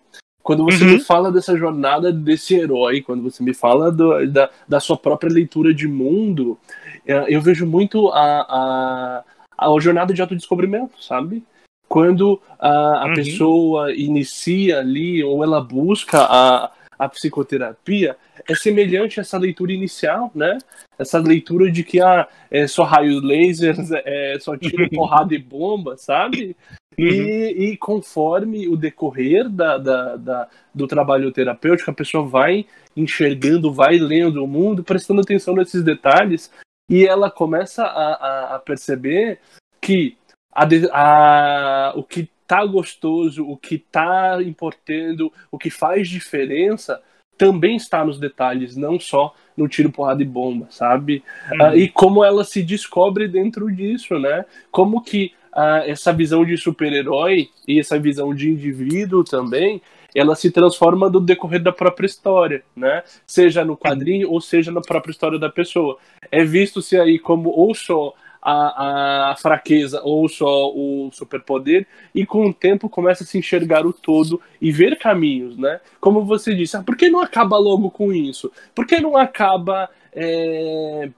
Quando 0.48 0.64
você 0.64 0.82
uhum. 0.82 0.92
me 0.92 1.00
fala 1.02 1.30
dessa 1.30 1.58
jornada 1.58 2.10
desse 2.10 2.56
herói, 2.56 3.02
quando 3.02 3.22
você 3.22 3.44
me 3.44 3.54
fala 3.54 3.92
do, 3.92 4.26
da, 4.32 4.50
da 4.66 4.80
sua 4.80 4.96
própria 4.96 5.30
leitura 5.30 5.74
de 5.74 5.90
mundo, 5.90 6.58
é, 7.06 7.26
eu 7.28 7.42
vejo 7.42 7.66
muito 7.66 8.08
a, 8.12 8.24
a, 8.48 9.24
a 9.58 9.80
jornada 9.82 10.14
de 10.14 10.22
autodescobrimento, 10.22 11.04
sabe? 11.04 11.44
Quando 11.90 12.42
a, 12.58 12.70
a 12.70 13.06
uhum. 13.08 13.14
pessoa 13.16 13.94
inicia 13.94 14.80
ali, 14.80 15.22
ou 15.22 15.44
ela 15.44 15.60
busca 15.60 16.22
a, 16.22 16.72
a 16.98 17.10
psicoterapia, 17.10 18.16
é 18.50 18.56
semelhante 18.56 19.20
a 19.20 19.24
essa 19.24 19.38
leitura 19.38 19.74
inicial, 19.74 20.32
né? 20.34 20.60
Essa 20.98 21.20
leitura 21.20 21.70
de 21.70 21.84
que 21.84 22.00
ah, 22.00 22.26
é 22.50 22.68
só 22.68 22.86
raios 22.86 23.22
lasers, 23.22 23.92
é 23.92 24.38
só 24.40 24.56
tiro, 24.56 24.88
porrada 24.96 25.36
e 25.36 25.40
bomba, 25.40 25.98
sabe? 25.98 26.56
Uhum. 27.00 27.06
E, 27.06 27.72
e, 27.72 27.78
conforme 27.78 28.68
o 28.68 28.76
decorrer 28.76 29.48
da, 29.48 29.78
da, 29.78 30.16
da, 30.16 30.48
do 30.74 30.88
trabalho 30.88 31.32
terapêutico, 31.32 31.92
a 31.92 31.94
pessoa 31.94 32.26
vai 32.26 32.66
enxergando, 32.96 33.72
vai 33.72 33.98
lendo 33.98 34.44
o 34.44 34.48
mundo, 34.48 34.84
prestando 34.84 35.22
atenção 35.22 35.54
nesses 35.54 35.84
detalhes, 35.84 36.52
e 36.90 37.06
ela 37.06 37.30
começa 37.30 37.84
a, 37.84 38.14
a, 38.14 38.56
a 38.56 38.60
perceber 38.60 39.40
que 39.80 40.18
a, 40.52 40.68
a, 40.92 41.94
o 41.96 42.04
que 42.04 42.28
tá 42.48 42.66
gostoso, 42.66 43.48
o 43.48 43.56
que 43.56 43.78
tá 43.78 44.42
importando, 44.42 45.32
o 45.52 45.58
que 45.58 45.70
faz 45.70 46.08
diferença, 46.08 47.00
também 47.38 47.76
está 47.76 48.04
nos 48.04 48.20
detalhes, 48.20 48.76
não 48.76 49.00
só 49.00 49.36
no 49.56 49.68
tiro, 49.68 49.92
porrada 49.92 50.24
e 50.24 50.26
bomba, 50.26 50.68
sabe? 50.72 51.24
Uhum. 51.52 51.70
Uh, 51.70 51.76
e 51.76 51.90
como 51.90 52.24
ela 52.24 52.44
se 52.44 52.64
descobre 52.64 53.28
dentro 53.28 53.72
disso, 53.72 54.18
né? 54.18 54.46
Como 54.72 55.04
que 55.04 55.34
uh, 55.58 55.84
essa 55.86 56.14
visão 56.14 56.46
de 56.46 56.56
super-herói 56.56 57.50
e 57.68 57.80
essa 57.80 57.98
visão 57.98 58.34
de 58.34 58.50
indivíduo 58.50 59.24
também, 59.24 59.82
ela 60.16 60.36
se 60.36 60.52
transforma 60.52 61.10
no 61.10 61.20
decorrer 61.20 61.62
da 61.62 61.72
própria 61.72 62.06
história, 62.06 62.64
né? 62.76 63.04
Seja 63.26 63.66
no 63.66 63.76
quadrinho 63.76 64.32
ou 64.32 64.40
seja 64.40 64.72
na 64.72 64.82
própria 64.82 65.12
história 65.12 65.40
da 65.40 65.50
pessoa. 65.50 65.98
É 66.32 66.44
visto-se 66.44 67.00
aí 67.00 67.20
como 67.20 67.50
ou 67.50 67.74
só 67.74 68.14
a, 68.42 69.32
a, 69.32 69.36
fraqueza 69.36 70.02
ou 70.04 70.30
só 70.30 70.70
o 70.70 71.10
superpoder 71.12 71.86
e 72.16 72.26
com 72.26 72.48
o 72.48 72.54
tempo 72.54 72.88
começa 72.88 73.24
a 73.24 73.28
se 73.28 73.38
enxergar 73.38 73.86
o 73.86 73.92
todo 73.92 74.40
e 74.62 74.72
ver 74.72 74.98
caminhos, 74.98 75.58
né? 75.58 75.82
Como 76.00 76.24
você 76.24 76.56
disse, 76.56 76.78
ah, 76.78 76.84
por 76.84 76.96
que 76.96 77.10
não 77.10 77.20
acaba 77.20 77.58
logo 77.58 77.92
com 77.92 78.14
isso? 78.14 78.52
Por 78.74 78.86
que 78.86 79.00
não 79.00 79.18
acaba 79.18 79.90
é... 80.14 81.10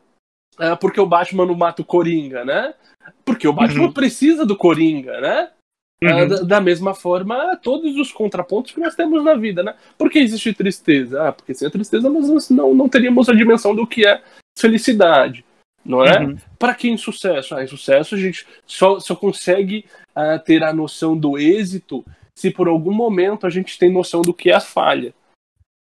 É 0.59 0.75
porque 0.75 0.99
o 0.99 1.05
Batman 1.05 1.45
não 1.45 1.55
mata 1.55 1.81
o 1.81 1.85
Coringa, 1.85 2.43
né? 2.43 2.73
Porque 3.23 3.47
o 3.47 3.53
Batman 3.53 3.85
uhum. 3.85 3.93
precisa 3.93 4.45
do 4.45 4.55
Coringa, 4.55 5.19
né? 5.21 5.49
Ah, 6.03 6.15
uhum. 6.15 6.27
Da, 6.27 6.35
da, 6.41 6.61
mesma 6.61 6.95
forma, 6.95 7.57
todos 7.57 7.97
os 7.97 8.11
contrapontos 8.11 8.71
que 8.71 8.79
nós 8.79 8.95
temos 8.95 9.21
na 9.23 9.35
vida, 9.35 9.61
né? 9.61 9.75
Por 9.97 10.09
que 10.09 10.19
existe 10.19 10.53
tristeza? 10.53 11.27
Ah, 11.27 11.31
porque 11.33 11.53
sem 11.53 11.67
a 11.67 11.71
tristeza 11.71 12.09
nós 12.09 12.49
não, 12.49 12.73
não 12.73 12.87
teríamos 12.87 13.27
a 13.27 13.33
dimensão 13.33 13.75
do 13.75 13.85
que 13.85 14.07
é 14.07 14.21
felicidade, 14.57 15.43
não 15.83 16.03
é? 16.03 16.19
Uhum. 16.21 16.37
Para 16.57 16.73
que 16.73 16.89
insucesso? 16.89 17.53
Ah, 17.53 17.63
insucesso 17.63 18.15
a 18.15 18.17
gente 18.17 18.47
só, 18.65 18.97
só 18.99 19.13
consegue 19.13 19.85
uh, 20.11 20.39
ter 20.43 20.63
a 20.63 20.71
noção 20.71 21.17
do 21.17 21.37
êxito 21.37 22.05
se 22.33 22.49
por 22.49 22.69
algum 22.69 22.93
momento 22.93 23.45
a 23.45 23.49
gente 23.49 23.77
tem 23.77 23.91
noção 23.91 24.21
do 24.21 24.33
que 24.33 24.49
é 24.49 24.55
a 24.55 24.61
falha. 24.61 25.13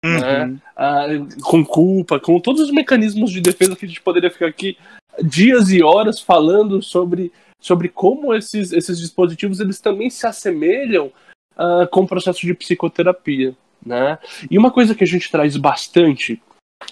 Né? 0.02 0.44
Uhum. 0.44 0.52
Né? 0.52 1.26
com 1.42 1.64
culpa, 1.64 2.20
com 2.20 2.38
todos 2.38 2.62
os 2.62 2.70
mecanismos 2.70 3.30
de 3.30 3.40
defesa 3.40 3.74
que 3.74 3.84
a 3.84 3.88
gente 3.88 4.00
poderia 4.00 4.30
ficar 4.30 4.46
aqui 4.46 4.78
dias 5.22 5.70
e 5.70 5.82
horas 5.82 6.20
falando 6.20 6.82
sobre, 6.82 7.32
sobre 7.60 7.88
como 7.88 8.34
esses, 8.34 8.72
esses 8.72 8.98
dispositivos 8.98 9.60
eles 9.60 9.80
também 9.80 10.10
se 10.10 10.26
assemelham 10.26 11.12
uh, 11.56 11.86
com 11.90 12.02
o 12.02 12.06
processo 12.06 12.40
de 12.40 12.54
psicoterapia. 12.54 13.54
Né? 13.84 14.18
E 14.50 14.58
uma 14.58 14.70
coisa 14.70 14.94
que 14.94 15.04
a 15.04 15.06
gente 15.06 15.30
traz 15.30 15.56
bastante, 15.56 16.42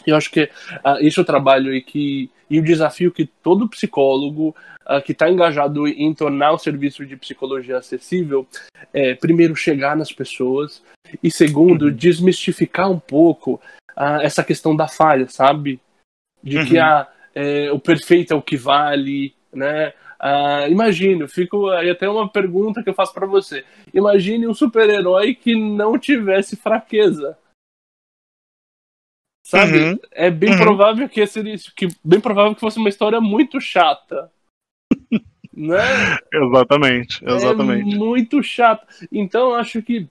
eu 0.06 0.16
acho 0.16 0.30
que 0.30 0.44
uh, 0.44 0.98
esse 1.00 1.18
é 1.18 1.22
o 1.22 1.26
trabalho 1.26 1.74
e, 1.74 1.82
que, 1.82 2.30
e 2.48 2.58
o 2.58 2.64
desafio 2.64 3.12
que 3.12 3.26
todo 3.26 3.68
psicólogo 3.68 4.54
uh, 4.86 5.02
que 5.02 5.12
está 5.12 5.28
engajado 5.28 5.86
em 5.86 6.14
tornar 6.14 6.52
o 6.52 6.58
serviço 6.58 7.04
de 7.04 7.16
psicologia 7.16 7.78
acessível 7.78 8.46
é, 8.92 9.14
primeiro, 9.14 9.56
chegar 9.56 9.96
nas 9.96 10.12
pessoas 10.12 10.82
e, 11.22 11.30
segundo, 11.30 11.86
uhum. 11.86 11.94
desmistificar 11.94 12.90
um 12.90 12.98
pouco 12.98 13.60
uh, 13.96 14.20
essa 14.22 14.44
questão 14.44 14.74
da 14.74 14.88
falha, 14.88 15.28
sabe? 15.28 15.80
De 16.42 16.58
uhum. 16.58 16.66
que 16.66 16.78
a, 16.78 17.08
é, 17.34 17.72
o 17.72 17.78
perfeito 17.78 18.32
é 18.32 18.36
o 18.36 18.42
que 18.42 18.56
vale, 18.56 19.34
né? 19.52 19.92
Uh, 20.20 20.70
imagine, 20.70 21.28
fico 21.28 21.68
aí 21.68 21.90
até 21.90 22.08
uma 22.08 22.28
pergunta 22.28 22.82
que 22.82 22.88
eu 22.88 22.94
faço 22.94 23.12
para 23.12 23.26
você. 23.26 23.64
Imagine 23.92 24.48
um 24.48 24.54
super-herói 24.54 25.34
que 25.34 25.54
não 25.54 25.98
tivesse 25.98 26.56
fraqueza. 26.56 27.36
Sabe? 29.46 29.78
Uhum. 29.78 29.98
É 30.10 30.30
bem 30.30 30.52
uhum. 30.52 30.58
provável 30.58 31.08
que 31.08 31.26
seria 31.26 31.54
que 31.76 31.88
bem 32.02 32.20
provável 32.20 32.54
que 32.54 32.60
fosse 32.60 32.78
uma 32.78 32.88
história 32.88 33.20
muito 33.20 33.60
chata. 33.60 34.32
né? 35.52 36.16
Exatamente, 36.32 37.22
exatamente. 37.22 37.94
É 37.94 37.98
muito 37.98 38.42
chato. 38.42 38.86
Então 39.12 39.50
eu 39.50 39.54
acho 39.56 39.82
que 39.82 40.08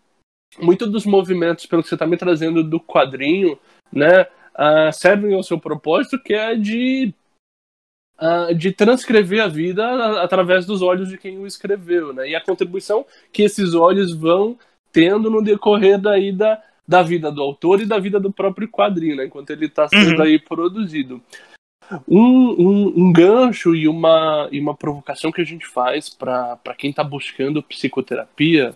muitos 0.59 0.91
dos 0.91 1.05
movimentos, 1.07 1.65
pelo 1.65 1.81
que 1.81 1.89
você 1.89 1.95
está 1.95 2.05
me 2.05 2.17
trazendo 2.17 2.63
do 2.63 2.79
quadrinho, 2.79 3.57
né? 3.91 4.27
Uh, 4.55 4.91
servem 4.91 5.33
ao 5.33 5.43
seu 5.43 5.59
propósito, 5.59 6.21
que 6.21 6.33
é 6.33 6.55
de, 6.55 7.13
uh, 8.19 8.53
de 8.53 8.71
transcrever 8.71 9.41
a 9.41 9.47
vida 9.47 10.21
através 10.21 10.65
dos 10.65 10.81
olhos 10.81 11.09
de 11.09 11.17
quem 11.17 11.37
o 11.37 11.47
escreveu, 11.47 12.13
né? 12.13 12.29
E 12.29 12.35
a 12.35 12.41
contribuição 12.41 13.05
que 13.31 13.43
esses 13.43 13.73
olhos 13.73 14.13
vão 14.15 14.57
tendo 14.91 15.29
no 15.29 15.43
decorrer 15.43 15.99
daí 15.99 16.31
da, 16.31 16.61
da 16.87 17.01
vida 17.01 17.31
do 17.31 17.41
autor 17.41 17.81
e 17.81 17.85
da 17.85 17.97
vida 17.97 18.19
do 18.19 18.31
próprio 18.31 18.67
quadrinho, 18.67 19.15
né? 19.15 19.25
Enquanto 19.25 19.49
ele 19.49 19.65
está 19.65 19.87
sendo 19.87 20.17
uhum. 20.17 20.21
aí 20.21 20.39
produzido. 20.39 21.21
Um, 22.07 22.19
um, 22.19 22.93
um, 22.95 23.13
gancho 23.13 23.75
e 23.75 23.87
uma, 23.87 24.47
e 24.51 24.59
uma 24.59 24.75
provocação 24.75 25.31
que 25.31 25.41
a 25.41 25.45
gente 25.45 25.67
faz 25.67 26.09
para 26.09 26.57
quem 26.77 26.89
está 26.89 27.03
buscando 27.03 27.61
psicoterapia 27.61 28.73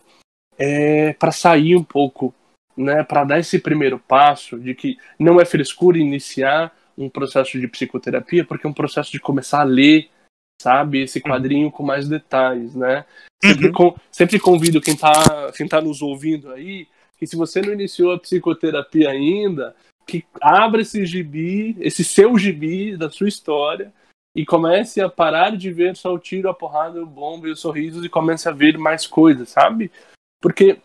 é 0.57 1.13
para 1.13 1.31
sair 1.31 1.75
um 1.75 1.83
pouco 1.83 2.33
né, 2.77 3.03
para 3.03 3.23
dar 3.23 3.39
esse 3.39 3.59
primeiro 3.59 3.97
passo 3.99 4.59
de 4.59 4.75
que 4.75 4.97
não 5.19 5.41
é 5.41 5.45
frescura 5.45 5.97
iniciar 5.97 6.75
um 6.97 7.09
processo 7.09 7.59
de 7.59 7.67
psicoterapia, 7.67 8.45
porque 8.45 8.65
é 8.65 8.69
um 8.69 8.73
processo 8.73 9.11
de 9.11 9.19
começar 9.19 9.61
a 9.61 9.65
ler, 9.65 10.09
sabe, 10.61 11.01
esse 11.01 11.19
uhum. 11.19 11.31
quadrinho 11.31 11.65
uhum. 11.65 11.71
com 11.71 11.83
mais 11.83 12.07
detalhes, 12.07 12.75
né? 12.75 13.05
Sempre, 13.43 13.67
uhum. 13.67 13.73
com, 13.73 13.95
sempre 14.11 14.39
convido 14.39 14.81
quem 14.81 14.95
está 14.95 15.51
quem 15.55 15.67
tá 15.67 15.81
nos 15.81 16.01
ouvindo 16.01 16.51
aí, 16.51 16.87
que 17.17 17.27
se 17.27 17.35
você 17.35 17.61
não 17.61 17.73
iniciou 17.73 18.13
a 18.13 18.19
psicoterapia 18.19 19.09
ainda, 19.09 19.75
que 20.07 20.23
abra 20.41 20.81
esse 20.81 21.05
gibi, 21.05 21.75
esse 21.79 22.03
seu 22.03 22.37
gibi 22.37 22.95
da 22.95 23.09
sua 23.09 23.27
história, 23.27 23.93
e 24.35 24.45
comece 24.45 25.01
a 25.01 25.09
parar 25.09 25.57
de 25.57 25.71
ver 25.71 25.95
só 25.95 26.13
o 26.13 26.19
tiro, 26.19 26.47
a 26.47 26.53
porrada, 26.53 27.01
o 27.01 27.07
bomba 27.07 27.47
e 27.47 27.51
os 27.51 27.59
sorrisos 27.59 28.05
e 28.05 28.09
comece 28.09 28.47
a 28.47 28.51
ver 28.51 28.77
mais 28.77 29.07
coisas, 29.07 29.49
sabe? 29.49 29.91
Porque 30.39 30.79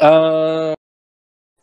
uh, 0.00 0.74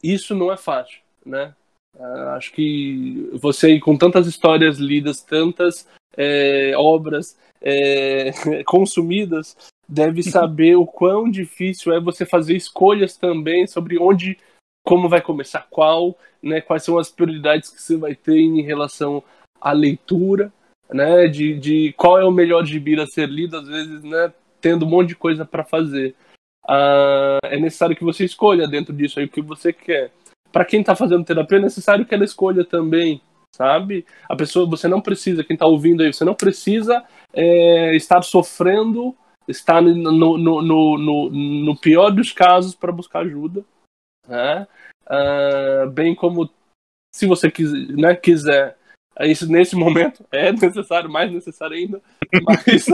isso 0.04 0.36
não 0.36 0.52
é 0.52 0.58
fácil, 0.58 1.00
né? 1.26 1.54
Uh, 1.98 2.30
acho 2.30 2.54
que 2.54 3.30
você, 3.34 3.80
com 3.80 3.98
tantas 3.98 4.26
histórias 4.28 4.78
lidas, 4.78 5.22
tantas 5.22 5.88
é, 6.18 6.74
obras 6.78 7.38
é, 7.62 8.32
consumidas, 8.66 9.58
deve 9.88 10.24
saber 10.24 10.76
o 10.76 10.86
quão 10.86 11.30
difícil 11.30 11.94
é 11.94 12.00
você 12.00 12.26
fazer 12.26 12.56
escolhas 12.56 13.18
também 13.18 13.68
sobre 13.68 14.00
onde, 14.00 14.38
como 14.86 15.10
vai 15.10 15.22
começar 15.22 15.68
qual, 15.70 16.18
né? 16.42 16.62
Quais 16.62 16.84
são 16.84 16.98
as 16.98 17.12
prioridades 17.12 17.70
que 17.70 17.82
você 17.82 17.98
vai 17.98 18.16
ter 18.16 18.40
em 18.40 18.62
relação 18.62 19.24
à 19.60 19.72
leitura, 19.72 20.52
né? 20.90 21.28
De, 21.28 21.58
de 21.60 21.94
qual 21.94 22.20
é 22.20 22.26
o 22.26 22.32
melhor 22.32 22.66
gibi 22.66 23.00
a 23.00 23.06
ser 23.06 23.30
lido, 23.30 23.58
às 23.58 23.68
vezes, 23.68 24.04
né? 24.04 24.34
Tendo 24.60 24.86
um 24.86 24.90
monte 24.90 25.10
de 25.10 25.16
coisa 25.16 25.46
para 25.46 25.64
fazer 25.64 26.16
uh, 26.65 27.39
é 27.43 27.60
necessário 27.60 27.95
que 27.95 28.04
você 28.04 28.26
escolha 28.26 28.67
dentro 28.67 28.93
disso 28.93 29.19
aí 29.19 29.26
o 29.26 29.30
que 29.30 29.41
você 29.41 29.71
quer. 29.74 30.12
Para 30.52 30.65
quem 30.65 30.82
está 30.82 30.95
fazendo 30.95 31.26
terapia, 31.26 31.58
é 31.58 31.62
necessário 31.62 32.06
que 32.06 32.13
ela 32.13 32.26
escolha 32.26 32.65
também, 32.65 33.21
sabe? 33.56 34.06
A 34.28 34.36
pessoa, 34.36 34.69
você 34.69 34.88
não 34.88 35.02
precisa, 35.02 35.43
quem 35.43 35.54
está 35.54 35.65
ouvindo 35.65 36.04
aí, 36.04 36.13
você 36.13 36.26
não 36.26 36.36
precisa 36.36 37.04
é, 37.34 37.95
estar 37.95 38.21
sofrendo, 38.21 39.15
estar 39.47 39.82
no, 39.82 40.38
no, 40.38 40.62
no, 40.62 41.30
no, 41.30 41.78
pior 41.78 42.12
dos 42.12 42.32
casos 42.32 42.76
para 42.76 42.91
buscar 42.91 43.19
ajuda, 43.19 43.63
né? 44.28 44.67
Uh, 45.08 45.89
bem 45.89 46.13
como 46.13 46.50
se 47.13 47.26
você 47.26 47.50
quiser, 47.52 47.93
né, 47.93 48.15
quiser 48.15 48.78
isso 49.21 49.52
nesse 49.52 49.76
momento 49.76 50.26
é 50.32 50.52
necessário, 50.52 51.10
mais 51.10 51.32
necessário 51.32 51.76
ainda, 51.76 52.02
mas 52.43 52.88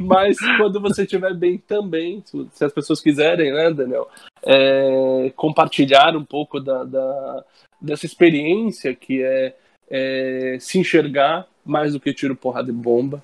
Mas 0.00 0.36
quando 0.56 0.80
você 0.80 1.02
estiver 1.02 1.34
bem 1.34 1.58
também, 1.58 2.22
se 2.52 2.64
as 2.64 2.72
pessoas 2.72 3.00
quiserem, 3.00 3.52
né, 3.52 3.72
Daniel, 3.72 4.08
é, 4.44 5.32
compartilhar 5.34 6.16
um 6.16 6.24
pouco 6.24 6.60
da, 6.60 6.84
da, 6.84 7.44
dessa 7.80 8.06
experiência 8.06 8.94
que 8.94 9.22
é, 9.22 9.56
é, 9.90 10.56
se 10.60 10.78
enxergar 10.78 11.46
mais 11.64 11.92
do 11.92 12.00
que 12.00 12.14
tiro, 12.14 12.36
porrada 12.36 12.70
e 12.70 12.72
bomba, 12.72 13.22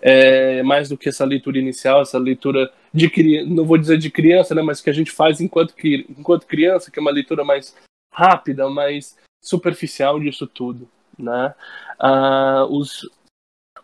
é, 0.00 0.62
mais 0.62 0.88
do 0.88 0.96
que 0.96 1.08
essa 1.08 1.24
leitura 1.24 1.58
inicial, 1.58 2.02
essa 2.02 2.18
leitura 2.18 2.70
de 2.92 3.08
criança, 3.10 3.50
não 3.50 3.64
vou 3.64 3.78
dizer 3.78 3.98
de 3.98 4.10
criança, 4.10 4.54
né, 4.54 4.62
mas 4.62 4.80
que 4.80 4.90
a 4.90 4.92
gente 4.92 5.10
faz 5.10 5.40
enquanto, 5.40 5.74
enquanto 5.84 6.46
criança, 6.46 6.90
que 6.90 6.98
é 6.98 7.02
uma 7.02 7.10
leitura 7.10 7.44
mais 7.44 7.76
rápida, 8.12 8.68
mais 8.70 9.16
superficial 9.42 10.18
disso 10.18 10.46
tudo. 10.46 10.88
Né? 11.18 11.54
Ah, 11.98 12.66
os, 12.68 13.08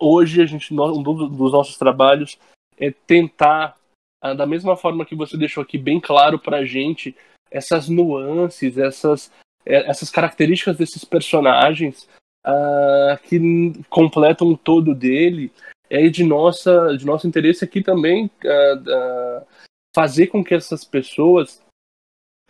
hoje 0.01 0.43
a 0.43 0.47
gente 0.47 0.73
um 0.73 1.03
dos 1.03 1.53
nossos 1.53 1.77
trabalhos 1.77 2.39
é 2.79 2.91
tentar 2.91 3.77
ah, 4.23 4.35
da 4.35 4.47
mesma 4.47 4.77
forma 4.77 5.05
que 5.05 5.15
você 5.15 5.37
deixou 5.37 5.63
aqui 5.63 5.79
bem 5.79 6.01
claro 6.01 6.39
para 6.39 6.59
a 6.59 6.65
gente 6.65 7.15
essas 7.51 7.89
nuances, 7.89 8.79
essas 8.79 9.31
é, 9.65 9.89
essas 9.91 10.11
características 10.11 10.77
desses 10.77 11.05
personagens 11.05 12.09
uh, 12.47 13.19
que 13.25 13.73
completam 13.89 14.49
o 14.49 14.57
todo 14.57 14.95
dele, 14.95 15.53
é 15.89 16.09
de 16.09 16.25
nossa 16.25 16.97
de 16.97 17.05
nosso 17.05 17.27
interesse 17.27 17.65
aqui 17.65 17.83
também 17.83 18.31
uh, 18.45 19.41
uh, 19.41 19.47
fazer 19.95 20.29
com 20.29 20.43
que 20.43 20.55
essas 20.55 20.85
pessoas 20.85 21.63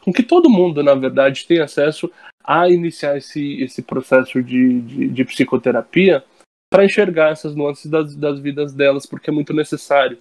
com 0.02 0.12
que 0.12 0.22
todo 0.22 0.50
mundo 0.50 0.82
na 0.82 0.94
verdade 0.94 1.46
tenha 1.46 1.64
acesso 1.64 2.10
a 2.44 2.68
iniciar 2.68 3.16
esse, 3.16 3.60
esse 3.62 3.82
processo 3.82 4.42
de, 4.42 4.80
de, 4.80 5.08
de 5.08 5.24
psicoterapia 5.24 6.24
para 6.70 6.85
enxergar 6.85 7.33
essas 7.33 7.54
nuances 7.54 7.90
das, 7.90 8.14
das 8.14 8.38
vidas 8.38 8.72
delas 8.72 9.06
porque 9.06 9.30
é 9.30 9.33
muito 9.33 9.52
necessário 9.52 10.18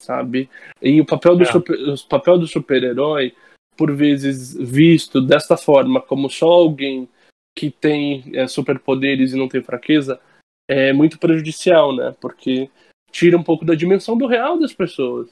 sabe 0.00 0.48
e 0.80 1.00
o 1.00 1.06
papel 1.06 1.36
do 1.36 1.42
é. 1.42 1.46
super, 1.46 1.76
o 1.76 2.08
papel 2.08 2.38
do 2.38 2.46
super-herói 2.46 3.34
por 3.76 3.94
vezes 3.94 4.54
visto 4.54 5.20
desta 5.20 5.56
forma 5.56 6.00
como 6.00 6.30
só 6.30 6.46
alguém 6.46 7.08
que 7.56 7.70
tem 7.70 8.24
é, 8.34 8.46
superpoderes 8.46 9.32
e 9.32 9.36
não 9.36 9.48
tem 9.48 9.62
fraqueza 9.62 10.20
é 10.68 10.92
muito 10.92 11.18
prejudicial, 11.18 11.94
né? 11.94 12.14
Porque 12.20 12.70
tira 13.10 13.36
um 13.36 13.42
pouco 13.42 13.64
da 13.64 13.74
dimensão 13.74 14.16
do 14.16 14.26
real 14.26 14.58
das 14.58 14.72
pessoas. 14.72 15.30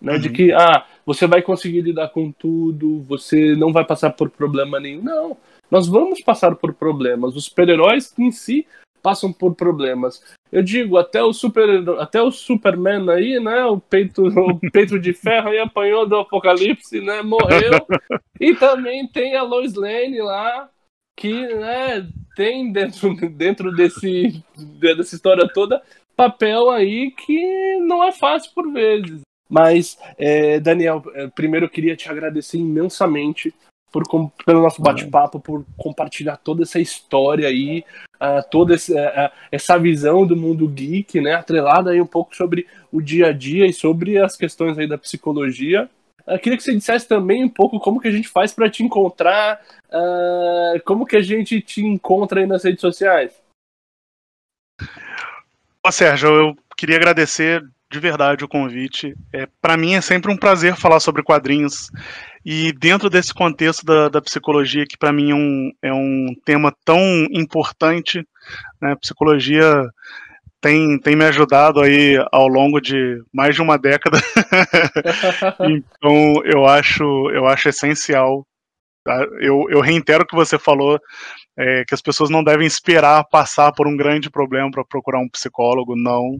Né? 0.00 0.14
Uhum. 0.14 0.18
De 0.18 0.30
que, 0.30 0.52
ah, 0.52 0.86
você 1.04 1.26
vai 1.26 1.42
conseguir 1.42 1.82
lidar 1.82 2.08
com 2.08 2.30
tudo, 2.32 3.02
você 3.02 3.54
não 3.54 3.72
vai 3.72 3.84
passar 3.84 4.10
por 4.10 4.30
problema 4.30 4.80
nenhum. 4.80 5.02
Não, 5.02 5.36
nós 5.70 5.86
vamos 5.86 6.20
passar 6.20 6.54
por 6.56 6.74
problemas. 6.74 7.34
Os 7.34 7.44
super-heróis 7.46 8.14
em 8.18 8.30
si 8.30 8.66
passam 9.04 9.30
por 9.30 9.54
problemas. 9.54 10.24
Eu 10.50 10.62
digo, 10.62 10.96
até 10.96 11.22
o 11.22 11.30
super 11.34 11.68
até 12.00 12.22
o 12.22 12.30
Superman 12.30 13.10
aí, 13.10 13.38
né, 13.38 13.66
o 13.66 13.78
peito 13.78 14.24
o 14.32 14.58
peito 14.72 14.98
de 14.98 15.12
ferro 15.12 15.50
aí 15.50 15.58
apanhou 15.58 16.08
do 16.08 16.16
apocalipse, 16.16 17.02
né, 17.02 17.20
morreu. 17.20 17.86
E 18.40 18.54
também 18.54 19.06
tem 19.06 19.36
a 19.36 19.42
Lois 19.42 19.74
Lane 19.74 20.22
lá, 20.22 20.70
que 21.14 21.32
né, 21.54 22.08
tem 22.34 22.72
dentro, 22.72 23.14
dentro 23.28 23.70
desse, 23.70 24.42
dessa 24.80 25.14
história 25.14 25.46
toda 25.52 25.82
papel 26.16 26.70
aí 26.70 27.10
que 27.10 27.76
não 27.80 28.02
é 28.02 28.12
fácil 28.12 28.52
por 28.54 28.72
vezes. 28.72 29.20
Mas, 29.48 29.98
é, 30.16 30.58
Daniel, 30.58 31.02
é, 31.14 31.26
primeiro 31.26 31.66
eu 31.66 31.70
queria 31.70 31.96
te 31.96 32.08
agradecer 32.08 32.58
imensamente 32.58 33.54
por, 33.94 34.32
pelo 34.44 34.60
nosso 34.60 34.82
bate-papo, 34.82 35.38
por 35.38 35.64
compartilhar 35.76 36.36
toda 36.36 36.64
essa 36.64 36.80
história 36.80 37.46
aí, 37.46 37.84
uh, 38.16 38.42
toda 38.50 38.74
essa, 38.74 38.92
uh, 38.92 39.38
essa 39.52 39.78
visão 39.78 40.26
do 40.26 40.36
mundo 40.36 40.66
geek, 40.66 41.20
né, 41.20 41.34
atrelada 41.34 41.92
aí 41.92 42.00
um 42.00 42.06
pouco 42.06 42.34
sobre 42.34 42.66
o 42.90 43.00
dia 43.00 43.28
a 43.28 43.32
dia 43.32 43.66
e 43.66 43.72
sobre 43.72 44.18
as 44.18 44.36
questões 44.36 44.76
aí 44.76 44.88
da 44.88 44.98
psicologia. 44.98 45.88
Eu 46.26 46.38
queria 46.40 46.56
que 46.56 46.64
você 46.64 46.74
dissesse 46.74 47.06
também 47.06 47.44
um 47.44 47.48
pouco 47.48 47.78
como 47.78 48.00
que 48.00 48.08
a 48.08 48.10
gente 48.10 48.26
faz 48.26 48.52
para 48.52 48.68
te 48.68 48.82
encontrar, 48.82 49.60
uh, 49.90 50.82
como 50.84 51.06
que 51.06 51.16
a 51.16 51.22
gente 51.22 51.60
te 51.60 51.80
encontra 51.80 52.40
aí 52.40 52.46
nas 52.46 52.64
redes 52.64 52.80
sociais. 52.80 53.32
Ô, 55.86 55.92
Sérgio, 55.92 56.30
eu 56.30 56.56
queria 56.76 56.96
agradecer 56.96 57.62
de 57.88 58.00
verdade 58.00 58.44
o 58.44 58.48
convite. 58.48 59.14
É, 59.32 59.46
para 59.62 59.76
mim 59.76 59.94
é 59.94 60.00
sempre 60.00 60.32
um 60.32 60.36
prazer 60.36 60.74
falar 60.74 60.98
sobre 60.98 61.22
quadrinhos. 61.22 61.92
E 62.44 62.72
dentro 62.72 63.08
desse 63.08 63.32
contexto 63.32 63.84
da, 63.86 64.08
da 64.08 64.20
psicologia, 64.20 64.84
que 64.86 64.98
para 64.98 65.12
mim 65.12 65.30
é 65.30 65.34
um, 65.34 65.72
é 65.82 65.92
um 65.92 66.34
tema 66.44 66.74
tão 66.84 67.00
importante, 67.30 68.26
né, 68.80 68.94
psicologia 68.96 69.88
tem, 70.60 70.98
tem 70.98 71.14
me 71.14 71.26
ajudado 71.26 71.82
aí 71.82 72.16
ao 72.32 72.48
longo 72.48 72.80
de 72.80 73.22
mais 73.32 73.54
de 73.54 73.60
uma 73.60 73.76
década. 73.76 74.18
então 75.68 76.42
eu 76.44 76.66
acho, 76.66 77.04
eu 77.30 77.46
acho 77.46 77.68
essencial. 77.68 78.46
Tá? 79.04 79.22
Eu, 79.38 79.66
eu 79.68 79.80
reitero 79.80 80.24
o 80.24 80.26
que 80.26 80.34
você 80.34 80.58
falou, 80.58 80.98
é, 81.58 81.84
que 81.84 81.94
as 81.94 82.00
pessoas 82.00 82.30
não 82.30 82.42
devem 82.42 82.66
esperar 82.66 83.22
passar 83.24 83.70
por 83.72 83.86
um 83.86 83.96
grande 83.96 84.30
problema 84.30 84.70
para 84.70 84.82
procurar 84.82 85.20
um 85.20 85.28
psicólogo, 85.28 85.94
não, 85.94 86.38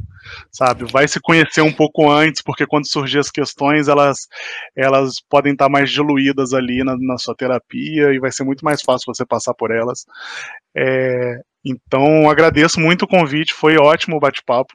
sabe? 0.51 0.85
Vai 0.91 1.07
se 1.07 1.21
conhecer 1.21 1.61
um 1.61 1.73
pouco 1.73 2.11
antes, 2.11 2.41
porque 2.43 2.67
quando 2.67 2.89
surgir 2.89 3.19
as 3.19 3.31
questões, 3.31 3.87
elas, 3.87 4.27
elas 4.75 5.21
podem 5.29 5.53
estar 5.53 5.69
mais 5.69 5.91
diluídas 5.91 6.55
ali 6.55 6.83
na, 6.83 6.97
na 6.99 7.19
sua 7.19 7.35
terapia 7.35 8.15
e 8.15 8.19
vai 8.19 8.33
ser 8.33 8.45
muito 8.45 8.65
mais 8.65 8.81
fácil 8.81 9.13
você 9.15 9.27
passar 9.27 9.53
por 9.53 9.71
elas. 9.71 10.07
É, 10.75 11.41
então, 11.63 12.31
agradeço 12.31 12.81
muito 12.81 13.03
o 13.03 13.09
convite, 13.09 13.53
foi 13.53 13.77
ótimo 13.77 14.17
o 14.17 14.21
bate-papo. 14.21 14.73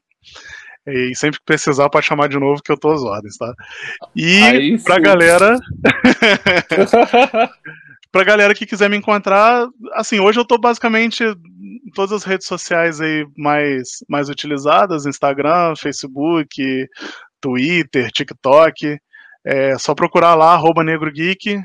E 0.88 1.14
sempre 1.16 1.40
que 1.40 1.46
precisar, 1.46 1.90
pode 1.90 2.06
chamar 2.06 2.30
de 2.30 2.40
novo, 2.40 2.62
que 2.64 2.72
eu 2.72 2.78
tô 2.78 2.92
às 2.92 3.02
ordens, 3.02 3.38
tá? 3.38 3.54
E 4.16 4.78
pra 4.84 5.00
galera. 5.00 5.58
pra 8.12 8.24
galera 8.24 8.56
que 8.56 8.66
quiser 8.66 8.90
me 8.90 8.98
encontrar, 8.98 9.68
assim, 9.94 10.20
hoje 10.20 10.40
eu 10.40 10.46
tô 10.46 10.58
basicamente 10.58 11.24
em 11.24 11.92
todas 11.94 12.12
as 12.12 12.24
redes 12.24 12.48
sociais 12.48 13.00
aí 13.00 13.28
mais, 13.38 14.04
mais 14.08 14.30
utilizadas: 14.30 15.06
Instagram, 15.06 15.76
Facebook, 15.76 16.88
Twitter, 17.42 18.12
TikTok. 18.12 18.98
É 19.46 19.78
só 19.78 19.96
procurar 19.96 20.36
lá, 20.36 20.54
arroba 20.54 20.84
Negro 20.84 21.12
Geek, 21.12 21.62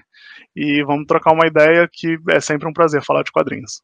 e 0.55 0.83
vamos 0.85 1.07
trocar 1.07 1.33
uma 1.33 1.47
ideia 1.47 1.89
que 1.91 2.17
é 2.31 2.41
sempre 2.41 2.69
um 2.69 2.73
prazer 2.73 3.03
falar 3.03 3.23
de 3.23 3.33
quadrinhos. 3.33 3.83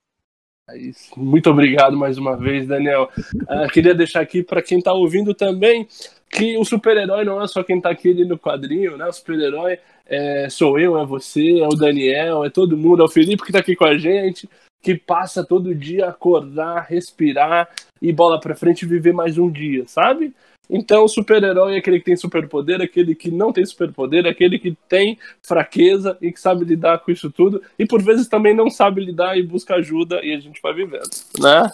É 0.68 0.75
Muito 1.16 1.51
obrigado 1.51 1.96
mais 1.96 2.18
uma 2.18 2.37
vez, 2.37 2.66
Daniel. 2.66 3.11
Uh, 3.18 3.70
queria 3.73 3.94
deixar 3.94 4.20
aqui 4.20 4.42
para 4.42 4.62
quem 4.62 4.79
está 4.79 4.92
ouvindo 4.92 5.35
também 5.35 5.87
que 6.31 6.57
o 6.57 6.64
super-herói 6.64 7.25
não 7.25 7.42
é 7.42 7.49
só 7.49 7.62
quem 7.62 7.79
está 7.79 7.90
aqui 7.90 8.25
no 8.25 8.38
quadrinho, 8.38 8.96
né? 8.96 9.07
O 9.07 9.12
super-herói 9.12 9.79
é, 10.07 10.49
sou 10.49 10.79
eu, 10.79 10.99
é 10.99 11.05
você, 11.05 11.59
é 11.59 11.66
o 11.66 11.75
Daniel, 11.75 12.44
é 12.44 12.51
todo 12.51 12.77
mundo, 12.77 13.03
é 13.03 13.05
o 13.05 13.09
Felipe 13.09 13.42
que 13.42 13.51
está 13.51 13.59
aqui 13.59 13.75
com 13.75 13.85
a 13.85 13.99
gente, 13.99 14.49
que 14.81 14.94
passa 14.94 15.44
todo 15.44 15.75
dia 15.75 16.07
acordar, 16.07 16.87
respirar 16.88 17.68
e 18.01 18.12
bola 18.12 18.40
para 18.40 18.55
frente 18.55 18.87
viver 18.87 19.12
mais 19.12 19.38
um 19.38 19.51
dia, 19.51 19.85
sabe? 19.87 20.33
Então, 20.68 21.05
o 21.05 21.09
super-herói 21.09 21.75
é 21.75 21.79
aquele 21.79 21.99
que 21.99 22.05
tem 22.05 22.16
superpoder, 22.16 22.81
aquele 22.81 23.14
que 23.14 23.31
não 23.31 23.53
tem 23.53 23.64
superpoder, 23.64 24.27
aquele 24.27 24.59
que 24.59 24.77
tem 24.88 25.18
fraqueza 25.42 26.16
e 26.20 26.31
que 26.31 26.40
sabe 26.40 26.64
lidar 26.64 26.99
com 27.01 27.11
isso 27.11 27.31
tudo, 27.31 27.62
e 27.79 27.85
por 27.85 28.01
vezes 28.03 28.29
também 28.29 28.55
não 28.55 28.70
sabe 28.70 29.05
lidar 29.05 29.37
e 29.37 29.42
busca 29.42 29.75
ajuda, 29.75 30.25
e 30.25 30.33
a 30.33 30.38
gente 30.38 30.62
vai 30.62 30.73
vivendo, 30.73 31.11
né? 31.40 31.70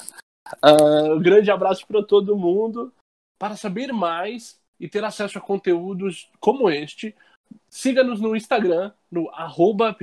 Uh, 0.65 1.15
um 1.15 1.21
grande 1.21 1.51
abraço 1.51 1.87
para 1.87 2.03
todo 2.03 2.37
mundo. 2.37 2.93
Para 3.39 3.57
saber 3.57 3.93
mais 3.93 4.59
e 4.81 4.89
ter 4.89 5.05
acesso 5.05 5.39
a 5.39 5.41
conteúdos 5.41 6.31
como 6.41 6.71
este, 6.71 7.15
siga-nos 7.69 8.21
no 8.21 8.35
Instagram, 8.35 8.93
no 9.11 9.29
arroba. 9.31 9.95